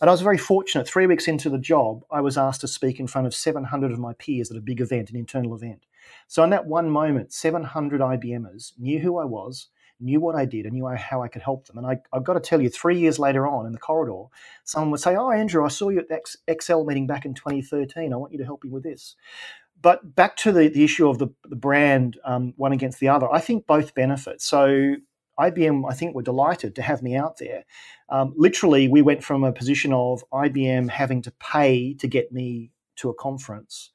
And 0.00 0.08
I 0.08 0.12
was 0.12 0.22
very 0.22 0.38
fortunate. 0.38 0.88
Three 0.88 1.06
weeks 1.06 1.28
into 1.28 1.50
the 1.50 1.58
job, 1.58 2.02
I 2.10 2.22
was 2.22 2.38
asked 2.38 2.62
to 2.62 2.68
speak 2.68 2.98
in 2.98 3.06
front 3.06 3.26
of 3.26 3.34
700 3.34 3.92
of 3.92 3.98
my 3.98 4.14
peers 4.14 4.50
at 4.50 4.56
a 4.56 4.62
big 4.62 4.80
event, 4.80 5.10
an 5.10 5.16
internal 5.16 5.54
event. 5.54 5.84
So, 6.26 6.42
in 6.42 6.48
that 6.50 6.66
one 6.66 6.88
moment, 6.88 7.34
700 7.34 8.00
IBMers 8.00 8.72
knew 8.78 8.98
who 8.98 9.18
I 9.18 9.26
was, 9.26 9.68
knew 10.00 10.20
what 10.20 10.36
I 10.36 10.46
did, 10.46 10.64
and 10.64 10.72
knew 10.72 10.86
how 10.86 11.22
I 11.22 11.28
could 11.28 11.42
help 11.42 11.66
them. 11.66 11.76
And 11.76 11.86
I, 11.86 11.98
have 12.14 12.24
got 12.24 12.34
to 12.34 12.40
tell 12.40 12.62
you, 12.62 12.70
three 12.70 12.98
years 12.98 13.18
later 13.18 13.46
on 13.46 13.66
in 13.66 13.72
the 13.72 13.78
corridor, 13.78 14.24
someone 14.64 14.90
would 14.92 15.00
say, 15.00 15.16
Oh, 15.16 15.30
Andrew, 15.30 15.66
I 15.66 15.68
saw 15.68 15.90
you 15.90 15.98
at 15.98 16.08
the 16.08 16.18
Excel 16.48 16.84
meeting 16.84 17.06
back 17.06 17.26
in 17.26 17.34
2013. 17.34 18.10
I 18.10 18.16
want 18.16 18.32
you 18.32 18.38
to 18.38 18.44
help 18.44 18.64
me 18.64 18.70
with 18.70 18.84
this 18.84 19.16
but 19.82 20.14
back 20.14 20.36
to 20.36 20.52
the, 20.52 20.68
the 20.68 20.84
issue 20.84 21.08
of 21.08 21.18
the, 21.18 21.28
the 21.44 21.56
brand 21.56 22.18
um, 22.24 22.54
one 22.56 22.72
against 22.72 23.00
the 23.00 23.08
other, 23.08 23.32
I 23.32 23.40
think 23.40 23.66
both 23.66 23.94
benefit. 23.94 24.42
So 24.42 24.96
IBM, 25.38 25.90
I 25.90 25.94
think, 25.94 26.14
were 26.14 26.22
delighted 26.22 26.74
to 26.76 26.82
have 26.82 27.02
me 27.02 27.16
out 27.16 27.38
there. 27.38 27.64
Um, 28.10 28.34
literally, 28.36 28.88
we 28.88 29.02
went 29.02 29.24
from 29.24 29.44
a 29.44 29.52
position 29.52 29.92
of 29.92 30.24
IBM 30.32 30.90
having 30.90 31.22
to 31.22 31.30
pay 31.32 31.94
to 31.94 32.06
get 32.06 32.32
me 32.32 32.72
to 32.96 33.08
a 33.08 33.14
conference 33.14 33.90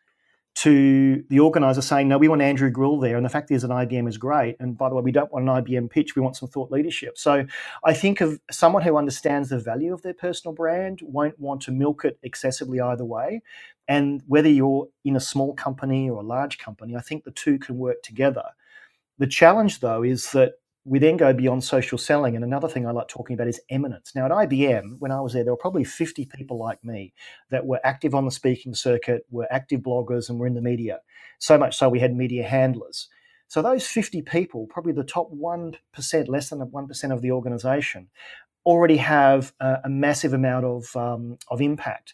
to 0.55 1.21
the 1.29 1.39
organizer 1.39 1.81
saying, 1.81 2.07
no, 2.07 2.17
we 2.17 2.29
want 2.29 2.41
Andrew 2.41 2.69
Grill 2.69 2.97
there. 2.97 3.17
And 3.17 3.25
the 3.25 3.29
fact 3.29 3.51
is 3.51 3.61
that 3.63 3.71
IBM 3.71 4.07
is 4.07 4.17
great. 4.17 4.55
And 4.59 4.77
by 4.77 4.87
the 4.87 4.95
way, 4.95 5.01
we 5.01 5.11
don't 5.11 5.31
want 5.31 5.47
an 5.47 5.63
IBM 5.63 5.89
pitch, 5.89 6.15
we 6.15 6.21
want 6.21 6.37
some 6.37 6.47
thought 6.47 6.71
leadership. 6.71 7.17
So 7.17 7.45
I 7.83 7.93
think 7.93 8.21
of 8.21 8.39
someone 8.49 8.81
who 8.81 8.97
understands 8.97 9.49
the 9.49 9.59
value 9.59 9.93
of 9.93 10.01
their 10.01 10.13
personal 10.13 10.55
brand, 10.55 11.01
won't 11.03 11.37
want 11.39 11.61
to 11.63 11.71
milk 11.71 12.05
it 12.05 12.17
excessively 12.23 12.79
either 12.79 13.03
way. 13.03 13.41
And 13.89 14.23
whether 14.27 14.49
you're 14.49 14.87
in 15.03 15.17
a 15.17 15.19
small 15.21 15.53
company 15.53 16.09
or 16.09 16.21
a 16.21 16.25
large 16.25 16.57
company, 16.57 16.95
I 16.95 17.01
think 17.01 17.25
the 17.25 17.31
two 17.31 17.59
can 17.59 17.77
work 17.77 18.01
together. 18.01 18.45
The 19.17 19.27
challenge, 19.27 19.81
though, 19.81 20.03
is 20.03 20.31
that 20.31 20.53
we 20.85 20.99
then 20.99 21.17
go 21.17 21.33
beyond 21.33 21.63
social 21.63 21.97
selling. 21.97 22.35
And 22.35 22.45
another 22.45 22.69
thing 22.69 22.85
I 22.85 22.91
like 22.91 23.07
talking 23.07 23.33
about 23.33 23.47
is 23.47 23.59
eminence. 23.69 24.13
Now, 24.15 24.25
at 24.25 24.31
IBM, 24.31 24.97
when 24.99 25.11
I 25.11 25.19
was 25.19 25.33
there, 25.33 25.43
there 25.43 25.51
were 25.51 25.57
probably 25.57 25.83
50 25.83 26.27
people 26.27 26.59
like 26.59 26.83
me 26.83 27.13
that 27.49 27.65
were 27.65 27.79
active 27.83 28.13
on 28.13 28.25
the 28.25 28.31
speaking 28.31 28.75
circuit, 28.75 29.25
were 29.31 29.47
active 29.51 29.81
bloggers, 29.81 30.29
and 30.29 30.39
were 30.39 30.45
in 30.45 30.53
the 30.53 30.61
media. 30.61 30.99
So 31.39 31.57
much 31.57 31.75
so 31.75 31.89
we 31.89 31.99
had 31.99 32.15
media 32.15 32.47
handlers. 32.47 33.09
So 33.47 33.63
those 33.63 33.87
50 33.87 34.21
people, 34.21 34.67
probably 34.67 34.93
the 34.93 35.03
top 35.03 35.31
1%, 35.33 35.75
less 36.27 36.49
than 36.49 36.59
1% 36.59 37.13
of 37.13 37.21
the 37.21 37.31
organization, 37.31 38.09
already 38.65 38.97
have 38.97 39.53
a, 39.59 39.77
a 39.85 39.89
massive 39.89 40.33
amount 40.33 40.65
of, 40.65 40.95
um, 40.95 41.37
of 41.49 41.61
impact 41.61 42.13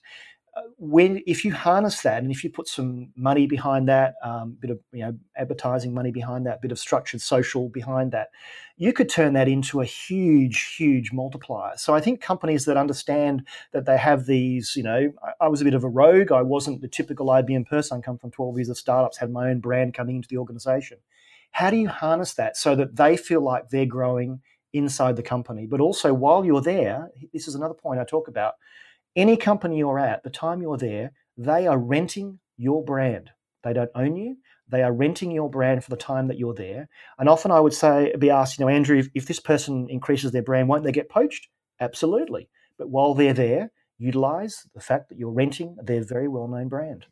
when 0.78 1.22
if 1.26 1.46
you 1.46 1.54
harness 1.54 2.02
that 2.02 2.22
and 2.22 2.32
if 2.32 2.44
you 2.44 2.50
put 2.50 2.68
some 2.68 3.10
money 3.16 3.48
behind 3.48 3.88
that, 3.88 4.16
um, 4.22 4.58
bit 4.60 4.70
of 4.70 4.80
you 4.92 5.04
know 5.04 5.18
advertising 5.38 5.94
money 5.94 6.12
behind 6.12 6.46
that, 6.46 6.62
bit 6.62 6.72
of 6.72 6.80
structured 6.80 7.22
social 7.22 7.70
behind 7.70 8.12
that, 8.12 8.30
you 8.76 8.92
could 8.92 9.10
turn 9.10 9.34
that 9.34 9.48
into 9.48 9.80
a 9.80 9.86
huge, 9.86 10.76
huge 10.76 11.14
multiplier. 11.14 11.78
So 11.78 11.96
I 11.96 12.02
think 12.02 12.20
companies 12.20 12.66
that 12.66 12.76
understand 12.76 13.48
that 13.72 13.86
they 13.86 13.98
have 13.98 14.26
these, 14.26 14.74
you 14.76 14.84
know, 14.84 15.14
I, 15.24 15.46
I 15.46 15.48
was 15.48 15.62
a 15.62 15.66
bit 15.66 15.74
of 15.74 15.86
a 15.86 15.90
rogue. 15.90 16.32
I 16.32 16.42
wasn't 16.42 16.82
the 16.82 16.88
typical 16.90 17.28
IBM 17.28 17.68
person. 17.68 18.00
I 18.00 18.02
come 18.02 18.18
from 18.18 18.32
12 18.32 18.58
years 18.58 18.70
of 18.70 18.78
startups, 18.78 19.18
had 19.18 19.32
my 19.32 19.50
own 19.50 19.60
brand 19.60 19.94
coming 19.94 20.18
into 20.18 20.28
the 20.28 20.38
organization. 20.38 20.98
How 21.52 21.70
do 21.70 21.78
you 21.78 21.88
harness 21.88 22.34
that 22.34 22.58
so 22.58 22.76
that 22.76 22.98
they 22.98 23.16
feel 23.16 23.42
like 23.42 23.70
they're 23.70 23.86
growing 23.86 24.42
inside 24.74 25.16
the 25.16 25.24
company, 25.24 25.66
but 25.66 25.80
also 25.80 26.14
while 26.14 26.44
you're 26.44 26.62
there? 26.62 27.10
This 27.32 27.48
is 27.48 27.56
another 27.56 27.74
point 27.74 28.00
I 28.02 28.04
talk 28.04 28.28
about 28.28 28.56
any 29.16 29.38
company 29.38 29.78
you're 29.78 30.00
at, 30.00 30.24
the 30.24 30.30
time 30.30 30.62
you're 30.62 30.78
there, 30.78 31.12
they 31.38 31.68
are 31.68 31.78
renting 31.78 32.40
your 32.58 32.84
brand. 32.84 33.32
They 33.64 33.74
don't 33.74 33.92
own 33.96 34.16
you. 34.16 34.38
They 34.68 34.84
are 34.84 34.94
renting 34.94 35.32
your 35.32 35.50
brand 35.50 35.84
for 35.84 35.90
the 35.90 35.98
time 35.98 36.28
that 36.28 36.38
you're 36.38 36.54
there. 36.54 36.88
And 37.20 37.28
often 37.28 37.52
I 37.52 37.60
would 37.60 37.74
say, 37.74 38.14
be 38.18 38.30
asked, 38.30 38.58
you 38.58 38.66
know, 38.66 38.72
Andrew, 38.72 38.98
if, 38.98 39.10
if 39.14 39.26
this 39.26 39.40
person 39.40 39.88
increases 39.90 40.32
their 40.32 40.42
brand, 40.42 40.70
won't 40.70 40.84
they 40.84 40.92
get 40.92 41.10
poached? 41.10 41.48
Absolutely. 41.80 42.50
But 42.78 42.90
while 42.90 43.14
they're 43.14 43.34
there, 43.34 43.72
utilize 43.98 44.66
the 44.74 44.82
fact 44.82 45.10
that 45.10 45.18
you're 45.18 45.32
renting 45.32 45.76
their 45.84 46.04
very 46.04 46.28
well 46.28 46.48
known 46.48 46.70
brand. 46.70 47.06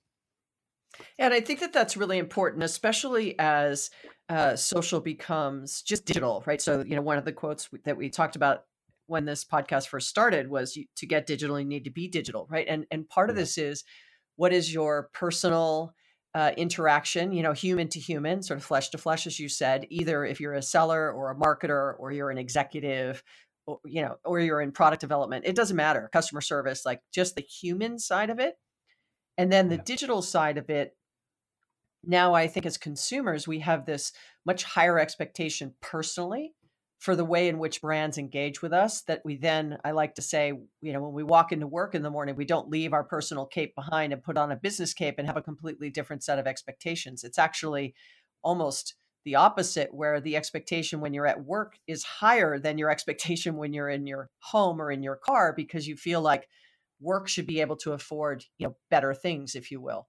And 1.18 1.34
I 1.34 1.42
think 1.42 1.60
that 1.60 1.74
that's 1.74 1.98
really 1.98 2.18
important, 2.18 2.64
especially 2.64 3.38
as 3.38 3.90
uh, 4.30 4.56
social 4.56 5.00
becomes 5.00 5.82
just 5.82 6.06
digital, 6.06 6.44
right? 6.46 6.62
So, 6.62 6.84
you 6.86 6.96
know, 6.96 7.02
one 7.02 7.18
of 7.18 7.26
the 7.26 7.32
quotes 7.32 7.70
that 7.84 7.98
we 7.98 8.10
talked 8.10 8.36
about 8.36 8.64
when 9.10 9.26
this 9.26 9.44
podcast 9.44 9.88
first 9.88 10.08
started 10.08 10.50
was 10.50 10.76
you, 10.76 10.86
to 10.96 11.06
get 11.06 11.26
digital 11.26 11.60
you 11.60 11.66
need 11.66 11.84
to 11.84 11.90
be 11.90 12.08
digital 12.08 12.48
right? 12.50 12.68
And 12.68 12.86
and 12.92 13.08
part 13.08 13.30
of 13.30 13.36
this 13.36 13.58
is 13.58 13.84
what 14.36 14.54
is 14.54 14.74
your 14.74 15.10
personal 15.14 15.94
uh, 16.36 16.52
interaction 16.58 17.32
you 17.32 17.42
know 17.42 17.54
human 17.54 17.88
to 17.90 18.00
human 18.00 18.44
sort 18.44 18.60
of 18.60 18.64
flesh 18.64 18.90
to 18.90 18.98
flesh 18.98 19.26
as 19.26 19.40
you 19.40 19.50
said 19.50 19.88
either 19.90 20.24
if 20.24 20.40
you're 20.40 20.54
a 20.54 20.62
seller 20.62 21.12
or 21.12 21.32
a 21.32 21.36
marketer 21.36 21.96
or 21.98 22.12
you're 22.12 22.30
an 22.30 22.38
executive 22.38 23.24
or, 23.66 23.80
you 23.84 24.02
know 24.02 24.16
or 24.24 24.40
you're 24.40 24.62
in 24.62 24.72
product 24.72 25.02
development 25.02 25.44
it 25.46 25.56
doesn't 25.56 25.76
matter 25.76 26.08
customer 26.14 26.42
service 26.42 26.86
like 26.86 27.02
just 27.12 27.36
the 27.36 27.42
human 27.42 27.98
side 27.98 28.30
of 28.30 28.40
it. 28.40 28.56
And 29.40 29.52
then 29.52 29.70
the 29.70 29.78
yeah. 29.78 29.84
digital 29.86 30.22
side 30.22 30.58
of 30.58 30.70
it 30.70 30.96
now 32.04 32.34
I 32.34 32.48
think 32.48 32.66
as 32.66 32.78
consumers, 32.78 33.48
we 33.48 33.60
have 33.60 33.86
this 33.86 34.12
much 34.46 34.64
higher 34.64 35.00
expectation 35.00 35.74
personally 35.82 36.54
for 37.00 37.16
the 37.16 37.26
way 37.26 37.48
in 37.48 37.58
which 37.58 37.82
brands 37.82 38.18
engage 38.18 38.62
with 38.62 38.74
us 38.74 39.02
that 39.04 39.22
we 39.24 39.38
then 39.38 39.78
i 39.84 39.92
like 39.92 40.16
to 40.16 40.22
say 40.22 40.54
you 40.82 40.94
know 40.94 41.02
when 41.02 41.14
we 41.14 41.24
walk 41.24 41.52
into 41.52 41.66
work 41.66 41.96
in 41.96 42.04
the 42.04 42.10
morning 42.10 42.36
we 42.36 42.46
don't 42.46 42.70
leave 42.70 42.94
our 42.94 43.04
personal 43.04 43.46
cape 43.46 43.74
behind 43.74 44.14
and 44.14 44.24
put 44.24 44.38
on 44.38 44.52
a 44.52 44.56
business 44.56 44.94
cape 44.94 45.16
and 45.18 45.28
have 45.28 45.38
a 45.38 45.42
completely 45.42 45.90
different 45.90 46.24
set 46.24 46.40
of 46.40 46.48
expectations. 46.48 47.24
It's 47.24 47.40
actually 47.40 47.94
almost 48.44 48.96
the 49.26 49.36
opposite 49.36 49.94
where 49.94 50.22
the 50.22 50.36
expectation 50.36 51.02
when 51.02 51.14
you're 51.14 51.28
at 51.28 51.44
work 51.44 51.78
is 51.88 52.04
higher 52.04 52.58
than 52.58 52.78
your 52.78 52.90
expectation 52.90 53.58
when 53.58 53.74
you're 53.74 53.90
in 53.90 54.08
your 54.08 54.30
home 54.40 54.82
or 54.82 54.92
in 54.92 55.04
your 55.04 55.18
car 55.18 55.54
because 55.56 55.88
you 55.88 55.96
feel 55.96 56.22
like 56.22 56.48
work 57.02 57.28
should 57.28 57.48
be 57.48 57.62
able 57.62 57.76
to 57.78 57.94
afford 57.94 58.46
you 58.58 58.68
know 58.68 58.76
better 58.90 59.14
things 59.14 59.56
if 59.56 59.72
you 59.72 59.82
will. 59.82 60.08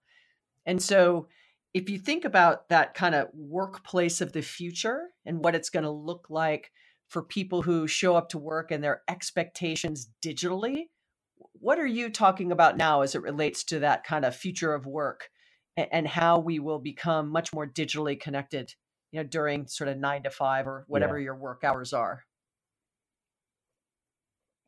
And 0.67 0.83
so 0.83 1.29
if 1.73 1.89
you 1.89 1.99
think 1.99 2.25
about 2.25 2.69
that 2.69 2.95
kind 2.95 3.15
of 3.15 3.29
workplace 3.33 4.21
of 4.21 4.33
the 4.33 4.43
future 4.43 5.09
and 5.25 5.39
what 5.39 5.55
it's 5.55 5.71
going 5.71 5.85
to 5.85 5.91
look 5.91 6.27
like 6.29 6.73
for 7.11 7.23
people 7.23 7.61
who 7.61 7.87
show 7.89 8.15
up 8.15 8.29
to 8.31 8.39
work 8.39 8.71
and 8.71 8.83
their 8.83 9.03
expectations 9.09 10.09
digitally, 10.25 10.85
what 11.55 11.79
are 11.79 11.87
you 11.87 12.09
talking 12.09 12.53
about 12.53 12.77
now 12.77 13.03
as 13.03 13.15
it 13.15 13.23
relates 13.23 13.65
to 13.65 13.81
that 13.81 14.05
kind 14.05 14.25
of 14.25 14.35
future 14.35 14.73
of 14.73 14.87
work 14.87 15.29
and, 15.77 16.07
how 16.07 16.39
we 16.39 16.59
will 16.59 16.79
become 16.79 17.29
much 17.29 17.53
more 17.53 17.67
digitally 17.67 18.19
connected, 18.19 18.75
you 19.13 19.21
know, 19.21 19.27
during 19.27 19.67
sort 19.67 19.89
of 19.89 19.99
nine 19.99 20.23
to 20.23 20.31
five 20.31 20.67
or 20.67 20.85
whatever 20.89 21.19
yeah. 21.19 21.25
your 21.25 21.35
work 21.35 21.65
hours 21.65 21.93
are? 21.93 22.23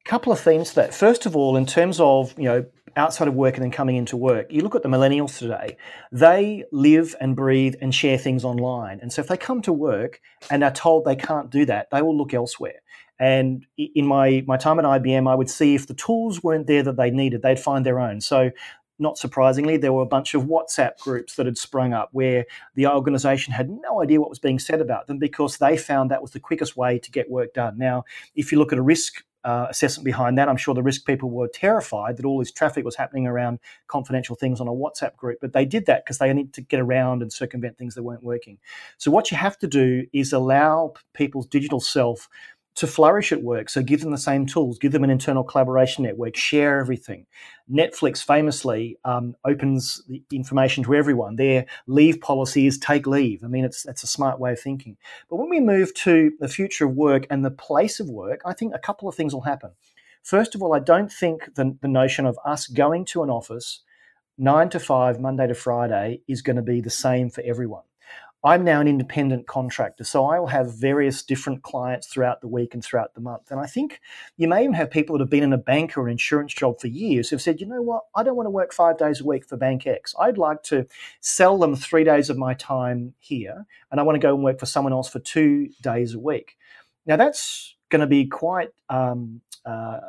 A 0.05 0.09
couple 0.09 0.33
of 0.33 0.41
themes 0.41 0.71
to 0.71 0.75
that. 0.77 0.95
First 0.95 1.27
of 1.27 1.37
all, 1.37 1.57
in 1.57 1.67
terms 1.67 2.01
of 2.01 2.37
you 2.39 2.45
know 2.45 2.65
outside 2.97 3.29
of 3.29 3.35
work 3.35 3.55
and 3.55 3.63
then 3.63 3.71
coming 3.71 3.97
into 3.97 4.17
work, 4.17 4.53
you 4.53 4.63
look 4.63 4.75
at 4.75 4.83
the 4.83 4.89
millennials 4.89 5.39
today. 5.39 5.77
They 6.11 6.65
live 6.73 7.15
and 7.21 7.37
breathe 7.37 7.75
and 7.81 7.95
share 7.95 8.19
things 8.19 8.45
online, 8.45 9.01
and 9.01 9.13
so 9.13 9.21
if 9.21 9.29
they 9.29 9.37
come 9.37 9.63
to 9.63 9.73
work 9.73 10.21
and 10.51 10.63
are 10.63 10.73
told 10.73 11.05
they 11.05 11.17
can't 11.17 11.51
do 11.51 11.65
that, 11.67 11.89
they 11.91 12.03
will 12.03 12.17
look 12.17 12.35
elsewhere. 12.35 12.81
And 13.19 13.67
in 13.77 14.07
my 14.07 14.45
my 14.47 14.57
time 14.57 14.79
at 14.79 14.85
IBM, 14.85 15.31
I 15.31 15.35
would 15.35 15.51
see 15.51 15.75
if 15.75 15.87
the 15.87 15.95
tools 15.95 16.43
weren't 16.43 16.67
there 16.67 16.83
that 16.83 16.97
they 16.97 17.11
needed, 17.11 17.43
they'd 17.43 17.59
find 17.59 17.87
their 17.87 18.01
own. 18.01 18.21
So 18.21 18.51
not 18.99 19.19
surprisingly, 19.19 19.77
there 19.77 19.93
were 19.93 20.03
a 20.03 20.07
bunch 20.07 20.35
of 20.35 20.45
WhatsApp 20.45 20.99
groups 21.01 21.35
that 21.37 21.47
had 21.47 21.59
sprung 21.59 21.93
up 21.93 22.11
where 22.13 22.47
the 22.75 22.87
organization 22.87 23.53
had 23.53 23.69
no 23.69 24.03
idea 24.03 24.21
what 24.21 24.31
was 24.31 24.39
being 24.39 24.59
said 24.59 24.81
about 24.81 25.07
them 25.07 25.19
because 25.19 25.59
they 25.59 25.77
found 25.77 26.11
that 26.11 26.23
was 26.23 26.31
the 26.31 26.41
quickest 26.41 26.77
way 26.77 26.99
to 26.99 27.11
get 27.11 27.31
work 27.31 27.53
done. 27.53 27.77
Now, 27.79 28.05
if 28.35 28.53
you 28.53 28.59
look 28.59 28.73
at 28.73 28.79
a 28.79 28.83
risk 28.83 29.25
uh, 29.45 29.67
assessment 29.71 30.05
behind 30.05 30.39
that. 30.39 30.49
I'm 30.49 30.57
sure 30.57 30.75
the 30.75 30.83
risk 30.83 31.07
people 31.07 31.31
were 31.31 31.49
terrified 31.49 32.17
that 32.17 32.25
all 32.25 32.39
this 32.39 32.53
traffic 32.53 32.85
was 32.85 32.97
happening 32.97 33.27
around 33.27 33.59
confidential 33.89 34.37
things 34.37 34.61
on 34.61 34.69
a 34.69 34.73
WhatsApp 34.73 35.17
group, 35.17 35.39
but 35.41 35.53
they 35.53 35.65
did 35.65 35.87
that 35.87 36.05
because 36.05 36.19
they 36.19 36.33
needed 36.33 36.55
to 36.55 36.61
get 36.61 36.81
around 36.81 37.23
and 37.23 37.33
circumvent 37.33 37.79
things 37.79 37.95
that 37.95 38.03
weren't 38.03 38.23
working. 38.23 38.59
So, 38.99 39.11
what 39.11 39.31
you 39.31 39.37
have 39.37 39.59
to 39.59 39.67
do 39.67 40.07
is 40.13 40.33
allow 40.33 40.95
people's 41.15 41.47
digital 41.47 41.81
self 41.81 42.29
to 42.75 42.87
flourish 42.87 43.33
at 43.33 43.43
work. 43.43 43.69
So 43.69 43.83
give 43.83 44.01
them 44.01 44.13
the 44.13 44.19
same 44.19 44.47
tools, 44.47 44.79
give 44.79 44.93
them 44.93 45.05
an 45.05 45.11
internal 45.11 45.45
collaboration 45.45 46.05
network, 46.05 46.37
share 46.37 46.79
everything. 46.79 47.27
Netflix 47.71 48.25
famously 48.25 48.99
um, 49.05 49.35
opens 49.45 50.03
the 50.09 50.23
information 50.33 50.83
to 50.85 50.95
everyone. 50.95 51.37
Their 51.37 51.67
leave 51.87 52.21
policy 52.21 52.67
is 52.67 52.79
take 52.79 53.07
leave. 53.07 53.45
I 53.45 53.49
mean, 53.49 53.65
it's 53.65 53.83
that's 53.83 54.03
a 54.03 54.07
smart 54.09 54.41
way 54.41 54.53
of 54.53 54.61
thinking. 54.61 54.97
But 55.29 55.37
when 55.37 55.51
we 55.51 55.61
move 55.61 55.93
to 55.95 56.33
the 56.41 56.49
future 56.49 56.87
of 56.87 56.95
work 56.95 57.27
and 57.31 57.45
the 57.45 57.51
place 57.51 58.01
of 58.01 58.09
work, 58.09 58.41
I 58.45 58.55
think 58.55 58.75
a 58.75 58.79
couple 58.79 59.09
of 59.09 59.15
things 59.15 59.35
will 59.35 59.43
happen. 59.43 59.73
First 60.23 60.55
of 60.55 60.63
all, 60.63 60.75
I 60.75 60.79
don't 60.79 61.13
think 61.13 61.55
the, 61.55 61.77
the 61.81 61.89
notion 61.89 62.27
of 62.27 62.39
us 62.45 62.67
going 62.67 63.05
to 63.07 63.23
an 63.23 63.31
office 63.31 63.81
nine 64.39 64.71
to 64.71 64.81
five, 64.81 65.21
Monday 65.21 65.47
to 65.47 65.55
Friday, 65.55 66.23
is 66.27 66.43
going 66.43 66.57
to 66.57 66.63
be 66.63 66.81
the 66.81 66.91
same 66.91 67.29
for 67.29 67.43
everyone. 67.43 67.83
I'm 68.45 68.65
now 68.65 68.81
an 68.81 68.89
independent 68.89 69.47
contractor, 69.47 70.03
so 70.03 70.25
I 70.25 70.41
will 70.41 70.49
have 70.49 70.75
various 70.75 71.23
different 71.23 71.63
clients 71.63 72.09
throughout 72.09 72.41
the 72.41 72.49
week 72.49 72.75
and 72.75 72.85
throughout 72.85 73.15
the 73.15 73.21
month. 73.21 73.51
And 73.51 73.61
I 73.61 73.67
think 73.67 74.01
you 74.37 74.49
may 74.49 74.63
even 74.63 74.75
have 74.75 74.91
people 74.91 75.17
that 75.17 75.23
have 75.23 75.31
been 75.31 75.45
in 75.45 75.53
a 75.53 75.59
bank 75.59 75.97
or 75.97 76.07
an 76.07 76.13
insurance 76.13 76.53
job 76.53 76.81
for 76.81 76.89
years 76.89 77.31
who've 77.31 77.41
said, 77.41 77.61
you 77.61 77.67
know 77.67 77.83
what, 77.83 78.03
I 78.17 78.25
don't 78.25 78.37
want 78.37 78.47
to 78.47 78.51
work 78.51 78.73
five 78.73 78.99
days 78.99 79.21
a 79.21 79.25
week 79.25 79.49
for 79.49 79.57
Bank 79.57 79.87
X. 79.87 80.13
I'd 80.19 80.39
like 80.39 80.65
to 80.65 80.87
sell 81.21 81.57
them 81.57 81.77
three 81.77 82.03
days 82.03 82.31
of 82.31 82.37
my 82.37 82.55
time 82.55 83.15
here, 83.21 83.65
and 83.91 84.01
I 84.01 84.03
want 84.03 84.17
to 84.17 84.27
go 84.27 84.35
and 84.35 84.43
work 84.43 84.59
for 84.59 84.67
someone 84.67 84.93
else 84.93 85.09
for 85.09 85.21
two 85.21 85.69
days 85.81 86.15
a 86.15 86.19
week. 86.19 86.57
Now, 87.07 87.17
that's 87.17 87.77
going 87.91 88.01
to 88.01 88.07
be 88.09 88.27
quite 88.27 88.71
um, 88.89 89.41
uh, 89.65 90.01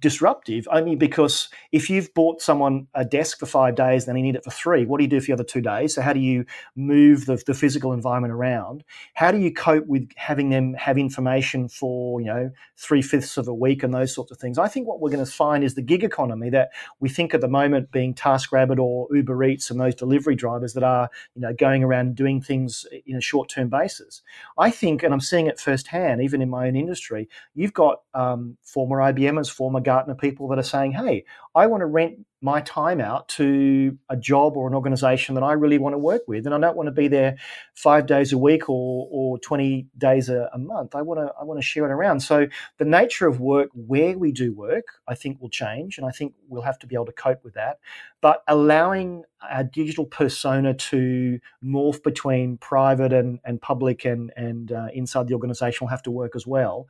disruptive 0.00 0.68
only 0.70 0.94
because 0.94 1.48
if 1.72 1.90
you've 1.90 2.12
bought 2.14 2.40
someone 2.40 2.86
a 2.94 3.04
desk 3.04 3.38
for 3.38 3.46
five 3.46 3.74
days 3.74 4.06
and 4.06 4.16
they 4.16 4.22
need 4.22 4.36
it 4.36 4.44
for 4.44 4.50
three, 4.50 4.84
what 4.84 4.98
do 4.98 5.04
you 5.04 5.10
do 5.10 5.20
for 5.20 5.26
the 5.26 5.32
other 5.32 5.44
two 5.44 5.60
days? 5.60 5.94
So, 5.94 6.02
how 6.02 6.12
do 6.12 6.20
you 6.20 6.44
move 6.76 7.26
the, 7.26 7.42
the 7.46 7.54
physical 7.54 7.92
environment 7.92 8.32
around? 8.32 8.84
How 9.14 9.32
do 9.32 9.38
you 9.38 9.52
cope 9.52 9.86
with 9.86 10.08
having 10.16 10.50
them 10.50 10.74
have 10.74 10.98
information 10.98 11.68
for, 11.68 12.20
you 12.20 12.26
know, 12.26 12.50
three 12.76 13.02
fifths 13.02 13.36
of 13.36 13.48
a 13.48 13.54
week 13.54 13.82
and 13.82 13.92
those 13.92 14.14
sorts 14.14 14.30
of 14.30 14.38
things? 14.38 14.58
I 14.58 14.68
think 14.68 14.86
what 14.86 15.00
we're 15.00 15.10
going 15.10 15.24
to 15.24 15.30
find 15.30 15.64
is 15.64 15.74
the 15.74 15.82
gig 15.82 16.04
economy 16.04 16.50
that 16.50 16.70
we 17.00 17.08
think 17.08 17.34
at 17.34 17.40
the 17.40 17.48
moment 17.48 17.90
being 17.90 18.14
TaskRabbit 18.14 18.78
or 18.78 19.08
Uber 19.14 19.44
Eats 19.44 19.70
and 19.70 19.80
those 19.80 19.94
delivery 19.94 20.36
drivers 20.36 20.74
that 20.74 20.84
are, 20.84 21.10
you 21.34 21.42
know, 21.42 21.52
going 21.52 21.82
around 21.82 22.14
doing 22.14 22.40
things 22.40 22.86
in 23.06 23.16
a 23.16 23.20
short 23.20 23.48
term 23.48 23.68
basis. 23.68 24.22
I 24.56 24.70
think, 24.70 25.02
and 25.02 25.12
I'm 25.12 25.20
seeing 25.20 25.46
it 25.46 25.58
firsthand, 25.58 26.22
even 26.22 26.42
in 26.42 26.48
my 26.48 26.68
own 26.68 26.76
industry, 26.76 27.28
you've 27.54 27.72
got 27.72 28.02
um, 28.14 28.56
former 28.62 28.98
IBMers, 28.98 29.50
former 29.50 29.67
Gartner 29.80 30.14
people 30.14 30.48
that 30.48 30.58
are 30.58 30.62
saying, 30.62 30.92
hey, 30.92 31.24
I 31.54 31.66
want 31.66 31.80
to 31.82 31.86
rent 31.86 32.18
my 32.40 32.60
time 32.60 33.00
out 33.00 33.28
to 33.28 33.98
a 34.08 34.16
job 34.16 34.56
or 34.56 34.68
an 34.68 34.74
organization 34.74 35.34
that 35.34 35.42
I 35.42 35.54
really 35.54 35.78
want 35.78 35.94
to 35.94 35.98
work 35.98 36.22
with. 36.28 36.46
And 36.46 36.54
I 36.54 36.60
don't 36.60 36.76
want 36.76 36.86
to 36.86 36.92
be 36.92 37.08
there 37.08 37.36
five 37.74 38.06
days 38.06 38.32
a 38.32 38.38
week 38.38 38.68
or, 38.68 39.08
or 39.10 39.38
20 39.40 39.88
days 39.98 40.28
a, 40.28 40.48
a 40.52 40.58
month. 40.58 40.94
I 40.94 41.02
want 41.02 41.18
to 41.18 41.32
I 41.40 41.42
want 41.42 41.58
to 41.58 41.66
share 41.66 41.84
it 41.84 41.90
around. 41.90 42.20
So 42.20 42.46
the 42.78 42.84
nature 42.84 43.26
of 43.26 43.40
work, 43.40 43.70
where 43.74 44.16
we 44.16 44.30
do 44.30 44.52
work, 44.52 44.86
I 45.08 45.16
think 45.16 45.40
will 45.40 45.50
change. 45.50 45.98
And 45.98 46.06
I 46.06 46.10
think 46.10 46.34
we'll 46.48 46.62
have 46.62 46.78
to 46.80 46.86
be 46.86 46.94
able 46.94 47.06
to 47.06 47.12
cope 47.12 47.42
with 47.42 47.54
that. 47.54 47.80
But 48.20 48.44
allowing 48.46 49.24
our 49.48 49.64
digital 49.64 50.04
persona 50.04 50.74
to 50.74 51.38
morph 51.64 52.02
between 52.02 52.56
private 52.58 53.12
and, 53.12 53.38
and 53.44 53.60
public 53.60 54.04
and, 54.04 54.32
and 54.36 54.72
uh, 54.72 54.88
inside 54.92 55.28
the 55.28 55.34
organization 55.34 55.84
will 55.84 55.90
have 55.90 56.02
to 56.02 56.10
work 56.10 56.34
as 56.34 56.46
well. 56.46 56.88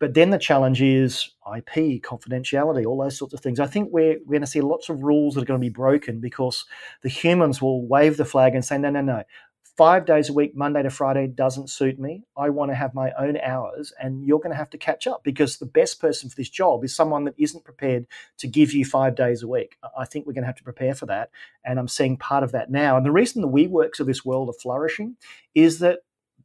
But 0.00 0.14
then 0.14 0.30
the 0.30 0.38
challenge 0.38 0.80
is 0.80 1.30
IP, 1.56 2.02
confidentiality, 2.02 2.86
all 2.86 3.02
those 3.02 3.18
sorts 3.18 3.34
of 3.34 3.40
things. 3.40 3.58
I 3.58 3.66
think 3.66 3.90
we're, 3.90 4.18
we're 4.24 4.32
going 4.32 4.42
to 4.42 4.46
see 4.46 4.60
lots 4.60 4.88
of 4.88 5.02
rules 5.02 5.34
that 5.34 5.42
are 5.42 5.46
going 5.46 5.60
to 5.60 5.64
be 5.64 5.72
broken 5.72 6.20
because 6.20 6.64
the 7.02 7.08
humans 7.08 7.60
will 7.60 7.86
wave 7.86 8.16
the 8.16 8.24
flag 8.24 8.54
and 8.54 8.64
say, 8.64 8.78
no, 8.78 8.90
no, 8.90 9.00
no. 9.00 9.24
Five 9.76 10.06
days 10.06 10.28
a 10.28 10.32
week, 10.32 10.56
Monday 10.56 10.82
to 10.82 10.90
Friday, 10.90 11.28
doesn't 11.28 11.70
suit 11.70 12.00
me. 12.00 12.24
I 12.36 12.50
want 12.50 12.72
to 12.72 12.74
have 12.74 12.94
my 12.94 13.12
own 13.12 13.36
hours, 13.38 13.92
and 14.02 14.24
you're 14.24 14.40
going 14.40 14.50
to 14.50 14.56
have 14.56 14.70
to 14.70 14.78
catch 14.78 15.06
up 15.06 15.22
because 15.22 15.58
the 15.58 15.66
best 15.66 16.00
person 16.00 16.28
for 16.28 16.34
this 16.34 16.48
job 16.48 16.82
is 16.82 16.96
someone 16.96 17.24
that 17.26 17.36
isn't 17.38 17.62
prepared 17.62 18.06
to 18.38 18.48
give 18.48 18.72
you 18.72 18.84
five 18.84 19.14
days 19.14 19.44
a 19.44 19.46
week. 19.46 19.76
I 19.96 20.04
think 20.04 20.26
we're 20.26 20.32
going 20.32 20.42
to 20.42 20.48
have 20.48 20.56
to 20.56 20.64
prepare 20.64 20.94
for 20.94 21.06
that, 21.06 21.30
and 21.64 21.78
I'm 21.78 21.86
seeing 21.86 22.16
part 22.16 22.42
of 22.42 22.50
that 22.52 22.72
now. 22.72 22.96
And 22.96 23.06
the 23.06 23.12
reason 23.12 23.40
the 23.40 23.48
WeWorks 23.48 24.00
of 24.00 24.08
this 24.08 24.24
world 24.24 24.48
are 24.48 24.60
flourishing 24.60 25.14
is 25.54 25.78
that 25.78 26.00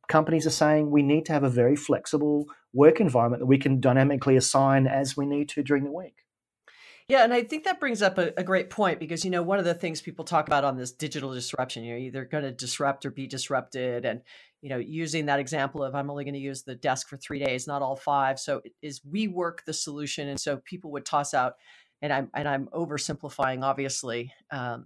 companies 0.07 0.45
are 0.45 0.51
saying 0.51 0.91
we 0.91 1.01
need 1.01 1.25
to 1.25 1.33
have 1.33 1.43
a 1.43 1.49
very 1.49 1.75
flexible 1.75 2.45
work 2.73 2.99
environment 2.99 3.41
that 3.41 3.45
we 3.45 3.57
can 3.57 3.79
dynamically 3.79 4.35
assign 4.35 4.87
as 4.87 5.15
we 5.15 5.25
need 5.25 5.49
to 5.49 5.63
during 5.63 5.83
the 5.83 5.91
week. 5.91 6.23
Yeah, 7.09 7.23
and 7.23 7.33
I 7.33 7.43
think 7.43 7.65
that 7.65 7.81
brings 7.81 8.01
up 8.01 8.17
a, 8.17 8.31
a, 8.37 8.43
great 8.43 8.69
point 8.69 8.99
because 8.99 9.25
you 9.25 9.31
know 9.31 9.43
one 9.43 9.59
of 9.59 9.65
the 9.65 9.73
things 9.73 10.01
people 10.01 10.23
talk 10.23 10.47
about 10.47 10.63
on 10.63 10.77
this 10.77 10.91
digital 10.91 11.33
disruption, 11.33 11.83
you're 11.83 11.97
either 11.97 12.23
going 12.23 12.45
to 12.45 12.51
disrupt 12.51 13.05
or 13.05 13.11
be 13.11 13.27
disrupted, 13.27 14.05
and 14.05 14.21
you 14.61 14.69
know 14.69 14.77
using 14.77 15.25
that 15.25 15.39
example 15.39 15.83
of 15.83 15.95
I'm 15.95 16.09
only 16.09 16.23
going 16.23 16.33
to 16.33 16.39
use 16.39 16.63
the 16.63 16.75
desk 16.75 17.09
for 17.09 17.17
three 17.17 17.43
days, 17.43 17.67
not 17.67 17.81
all 17.81 17.97
five. 17.97 18.39
So 18.39 18.61
is 18.81 19.01
WeWork 19.01 19.65
the 19.65 19.73
solution? 19.73 20.29
And 20.29 20.39
so 20.39 20.57
people 20.63 20.91
would 20.93 21.05
toss 21.05 21.33
out, 21.33 21.55
and 22.01 22.13
I'm 22.13 22.29
and 22.33 22.47
I'm 22.47 22.67
oversimplifying, 22.67 23.63
obviously. 23.63 24.33
Um, 24.49 24.85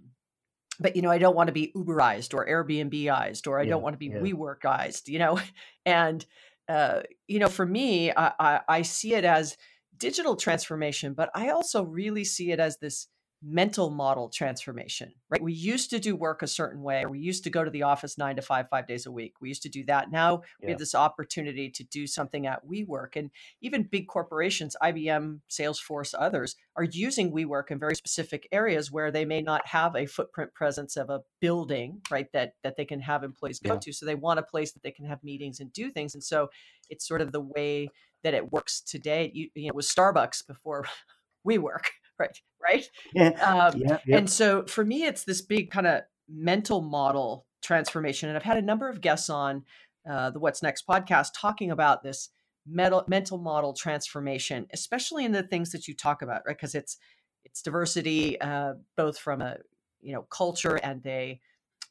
but 0.80 0.96
you 0.96 1.02
know, 1.02 1.10
I 1.10 1.18
don't 1.18 1.36
want 1.36 1.48
to 1.48 1.52
be 1.52 1.72
Uberized 1.76 2.34
or 2.34 2.46
Airbnbized, 2.46 3.46
or 3.46 3.60
I 3.60 3.62
yeah, 3.62 3.70
don't 3.70 3.82
want 3.82 3.94
to 3.94 3.98
be 3.98 4.06
yeah. 4.06 4.18
WeWorkized, 4.18 5.06
you 5.06 5.20
know, 5.20 5.40
and 5.86 6.24
uh, 6.68 7.02
you 7.26 7.38
know, 7.38 7.48
for 7.48 7.66
me, 7.66 8.12
I, 8.12 8.32
I, 8.38 8.60
I 8.68 8.82
see 8.82 9.14
it 9.14 9.24
as 9.24 9.56
digital 9.96 10.36
transformation, 10.36 11.14
but 11.14 11.30
I 11.34 11.50
also 11.50 11.82
really 11.84 12.24
see 12.24 12.52
it 12.52 12.60
as 12.60 12.78
this 12.78 13.08
mental 13.40 13.90
model 13.90 14.28
transformation, 14.28 15.12
right? 15.30 15.40
We 15.40 15.52
used 15.52 15.90
to 15.90 16.00
do 16.00 16.16
work 16.16 16.42
a 16.42 16.46
certain 16.48 16.82
way, 16.82 17.04
or 17.04 17.10
we 17.10 17.20
used 17.20 17.44
to 17.44 17.50
go 17.50 17.62
to 17.62 17.70
the 17.70 17.84
office 17.84 18.18
nine 18.18 18.34
to 18.36 18.42
five, 18.42 18.68
five 18.68 18.86
days 18.88 19.06
a 19.06 19.12
week. 19.12 19.34
We 19.40 19.48
used 19.48 19.62
to 19.62 19.68
do 19.68 19.84
that. 19.84 20.10
Now 20.10 20.42
yeah. 20.60 20.66
we 20.66 20.70
have 20.72 20.78
this 20.78 20.94
opportunity 20.94 21.70
to 21.70 21.84
do 21.84 22.08
something 22.08 22.46
at 22.46 22.66
WeWork. 22.66 23.14
And 23.14 23.30
even 23.60 23.84
big 23.84 24.08
corporations, 24.08 24.76
IBM, 24.82 25.40
Salesforce, 25.48 26.14
others, 26.18 26.56
are 26.74 26.84
using 26.84 27.32
WeWork 27.32 27.70
in 27.70 27.78
very 27.78 27.94
specific 27.94 28.48
areas 28.50 28.90
where 28.90 29.12
they 29.12 29.24
may 29.24 29.40
not 29.40 29.66
have 29.68 29.94
a 29.94 30.06
footprint 30.06 30.52
presence 30.54 30.96
of 30.96 31.08
a 31.08 31.20
building, 31.40 32.00
right? 32.10 32.26
That 32.32 32.54
that 32.64 32.76
they 32.76 32.84
can 32.84 33.00
have 33.00 33.22
employees 33.22 33.60
go 33.60 33.74
yeah. 33.74 33.80
to. 33.80 33.92
So 33.92 34.04
they 34.04 34.16
want 34.16 34.40
a 34.40 34.42
place 34.42 34.72
that 34.72 34.82
they 34.82 34.90
can 34.90 35.06
have 35.06 35.22
meetings 35.22 35.60
and 35.60 35.72
do 35.72 35.90
things. 35.90 36.14
And 36.14 36.24
so 36.24 36.48
it's 36.90 37.06
sort 37.06 37.20
of 37.20 37.30
the 37.30 37.40
way 37.40 37.88
that 38.24 38.34
it 38.34 38.50
works 38.50 38.80
today. 38.80 39.30
You, 39.32 39.48
you 39.54 39.68
know, 39.68 39.74
with 39.74 39.86
Starbucks 39.86 40.44
before 40.44 40.86
WeWork 41.46 41.84
right 42.18 42.40
right 42.62 42.88
yeah, 43.14 43.28
um, 43.42 43.80
yeah, 43.80 43.98
yeah. 44.06 44.16
and 44.16 44.28
so 44.28 44.64
for 44.66 44.84
me 44.84 45.04
it's 45.04 45.24
this 45.24 45.40
big 45.40 45.70
kind 45.70 45.86
of 45.86 46.02
mental 46.28 46.80
model 46.80 47.46
transformation. 47.62 48.28
And 48.28 48.36
I've 48.36 48.44
had 48.44 48.58
a 48.58 48.62
number 48.62 48.88
of 48.88 49.00
guests 49.00 49.30
on 49.30 49.64
uh, 50.08 50.30
the 50.30 50.38
What's 50.38 50.62
Next 50.62 50.86
podcast 50.86 51.30
talking 51.34 51.70
about 51.70 52.02
this 52.02 52.30
mental 52.66 53.04
mental 53.08 53.38
model 53.38 53.72
transformation, 53.72 54.66
especially 54.72 55.24
in 55.24 55.32
the 55.32 55.42
things 55.42 55.70
that 55.72 55.88
you 55.88 55.94
talk 55.94 56.22
about, 56.22 56.42
right? 56.46 56.56
Because 56.56 56.74
it's 56.74 56.98
it's 57.44 57.62
diversity, 57.62 58.40
uh, 58.40 58.74
both 58.96 59.18
from 59.18 59.42
a 59.42 59.56
you 60.00 60.12
know 60.12 60.22
culture 60.22 60.76
and 60.76 61.04
a 61.06 61.40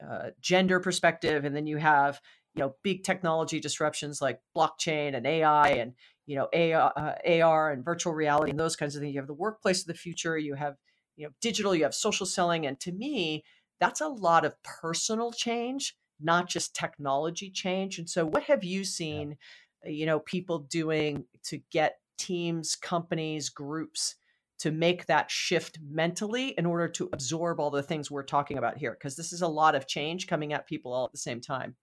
uh, 0.03 0.29
gender 0.41 0.79
perspective, 0.79 1.45
and 1.45 1.55
then 1.55 1.67
you 1.67 1.77
have 1.77 2.19
you 2.55 2.61
know 2.61 2.75
big 2.83 3.03
technology 3.03 3.59
disruptions 3.59 4.21
like 4.21 4.39
blockchain 4.55 5.15
and 5.15 5.25
AI 5.25 5.69
and 5.69 5.93
you 6.27 6.35
know 6.35 6.47
AR, 6.53 6.93
uh, 6.95 7.41
AR 7.41 7.71
and 7.71 7.83
virtual 7.83 8.13
reality 8.13 8.51
and 8.51 8.59
those 8.59 8.75
kinds 8.75 8.95
of 8.95 9.01
things. 9.01 9.15
You 9.15 9.19
have 9.19 9.27
the 9.27 9.33
workplace 9.33 9.81
of 9.81 9.87
the 9.87 9.93
future. 9.95 10.37
You 10.37 10.53
have 10.53 10.75
you 11.15 11.25
know 11.25 11.31
digital. 11.41 11.73
You 11.73 11.83
have 11.83 11.95
social 11.95 12.27
selling, 12.27 12.67
and 12.67 12.79
to 12.81 12.91
me, 12.91 13.43
that's 13.79 14.01
a 14.01 14.07
lot 14.07 14.45
of 14.45 14.61
personal 14.63 15.31
change, 15.31 15.95
not 16.21 16.47
just 16.47 16.75
technology 16.75 17.49
change. 17.49 17.97
And 17.97 18.09
so, 18.09 18.25
what 18.25 18.43
have 18.43 18.63
you 18.63 18.83
seen? 18.83 19.37
Yeah. 19.83 19.91
You 19.91 20.05
know, 20.05 20.19
people 20.19 20.59
doing 20.59 21.25
to 21.45 21.59
get 21.71 21.99
teams, 22.17 22.75
companies, 22.75 23.49
groups 23.49 24.15
to 24.59 24.71
make 24.71 25.05
that 25.05 25.29
shift 25.29 25.77
mentally 25.87 26.55
in 26.57 26.65
order 26.65 26.87
to 26.87 27.09
absorb 27.13 27.59
all 27.59 27.69
the 27.69 27.83
things 27.83 28.09
we're 28.09 28.23
talking 28.23 28.57
about 28.57 28.77
here 28.77 28.91
because 28.91 29.15
this 29.15 29.31
is 29.31 29.41
a 29.41 29.47
lot 29.47 29.75
of 29.75 29.87
change 29.87 30.27
coming 30.27 30.51
at 30.51 30.67
people 30.67 30.91
all 30.91 31.05
at 31.05 31.11
the 31.11 31.17
same 31.17 31.39
time 31.39 31.75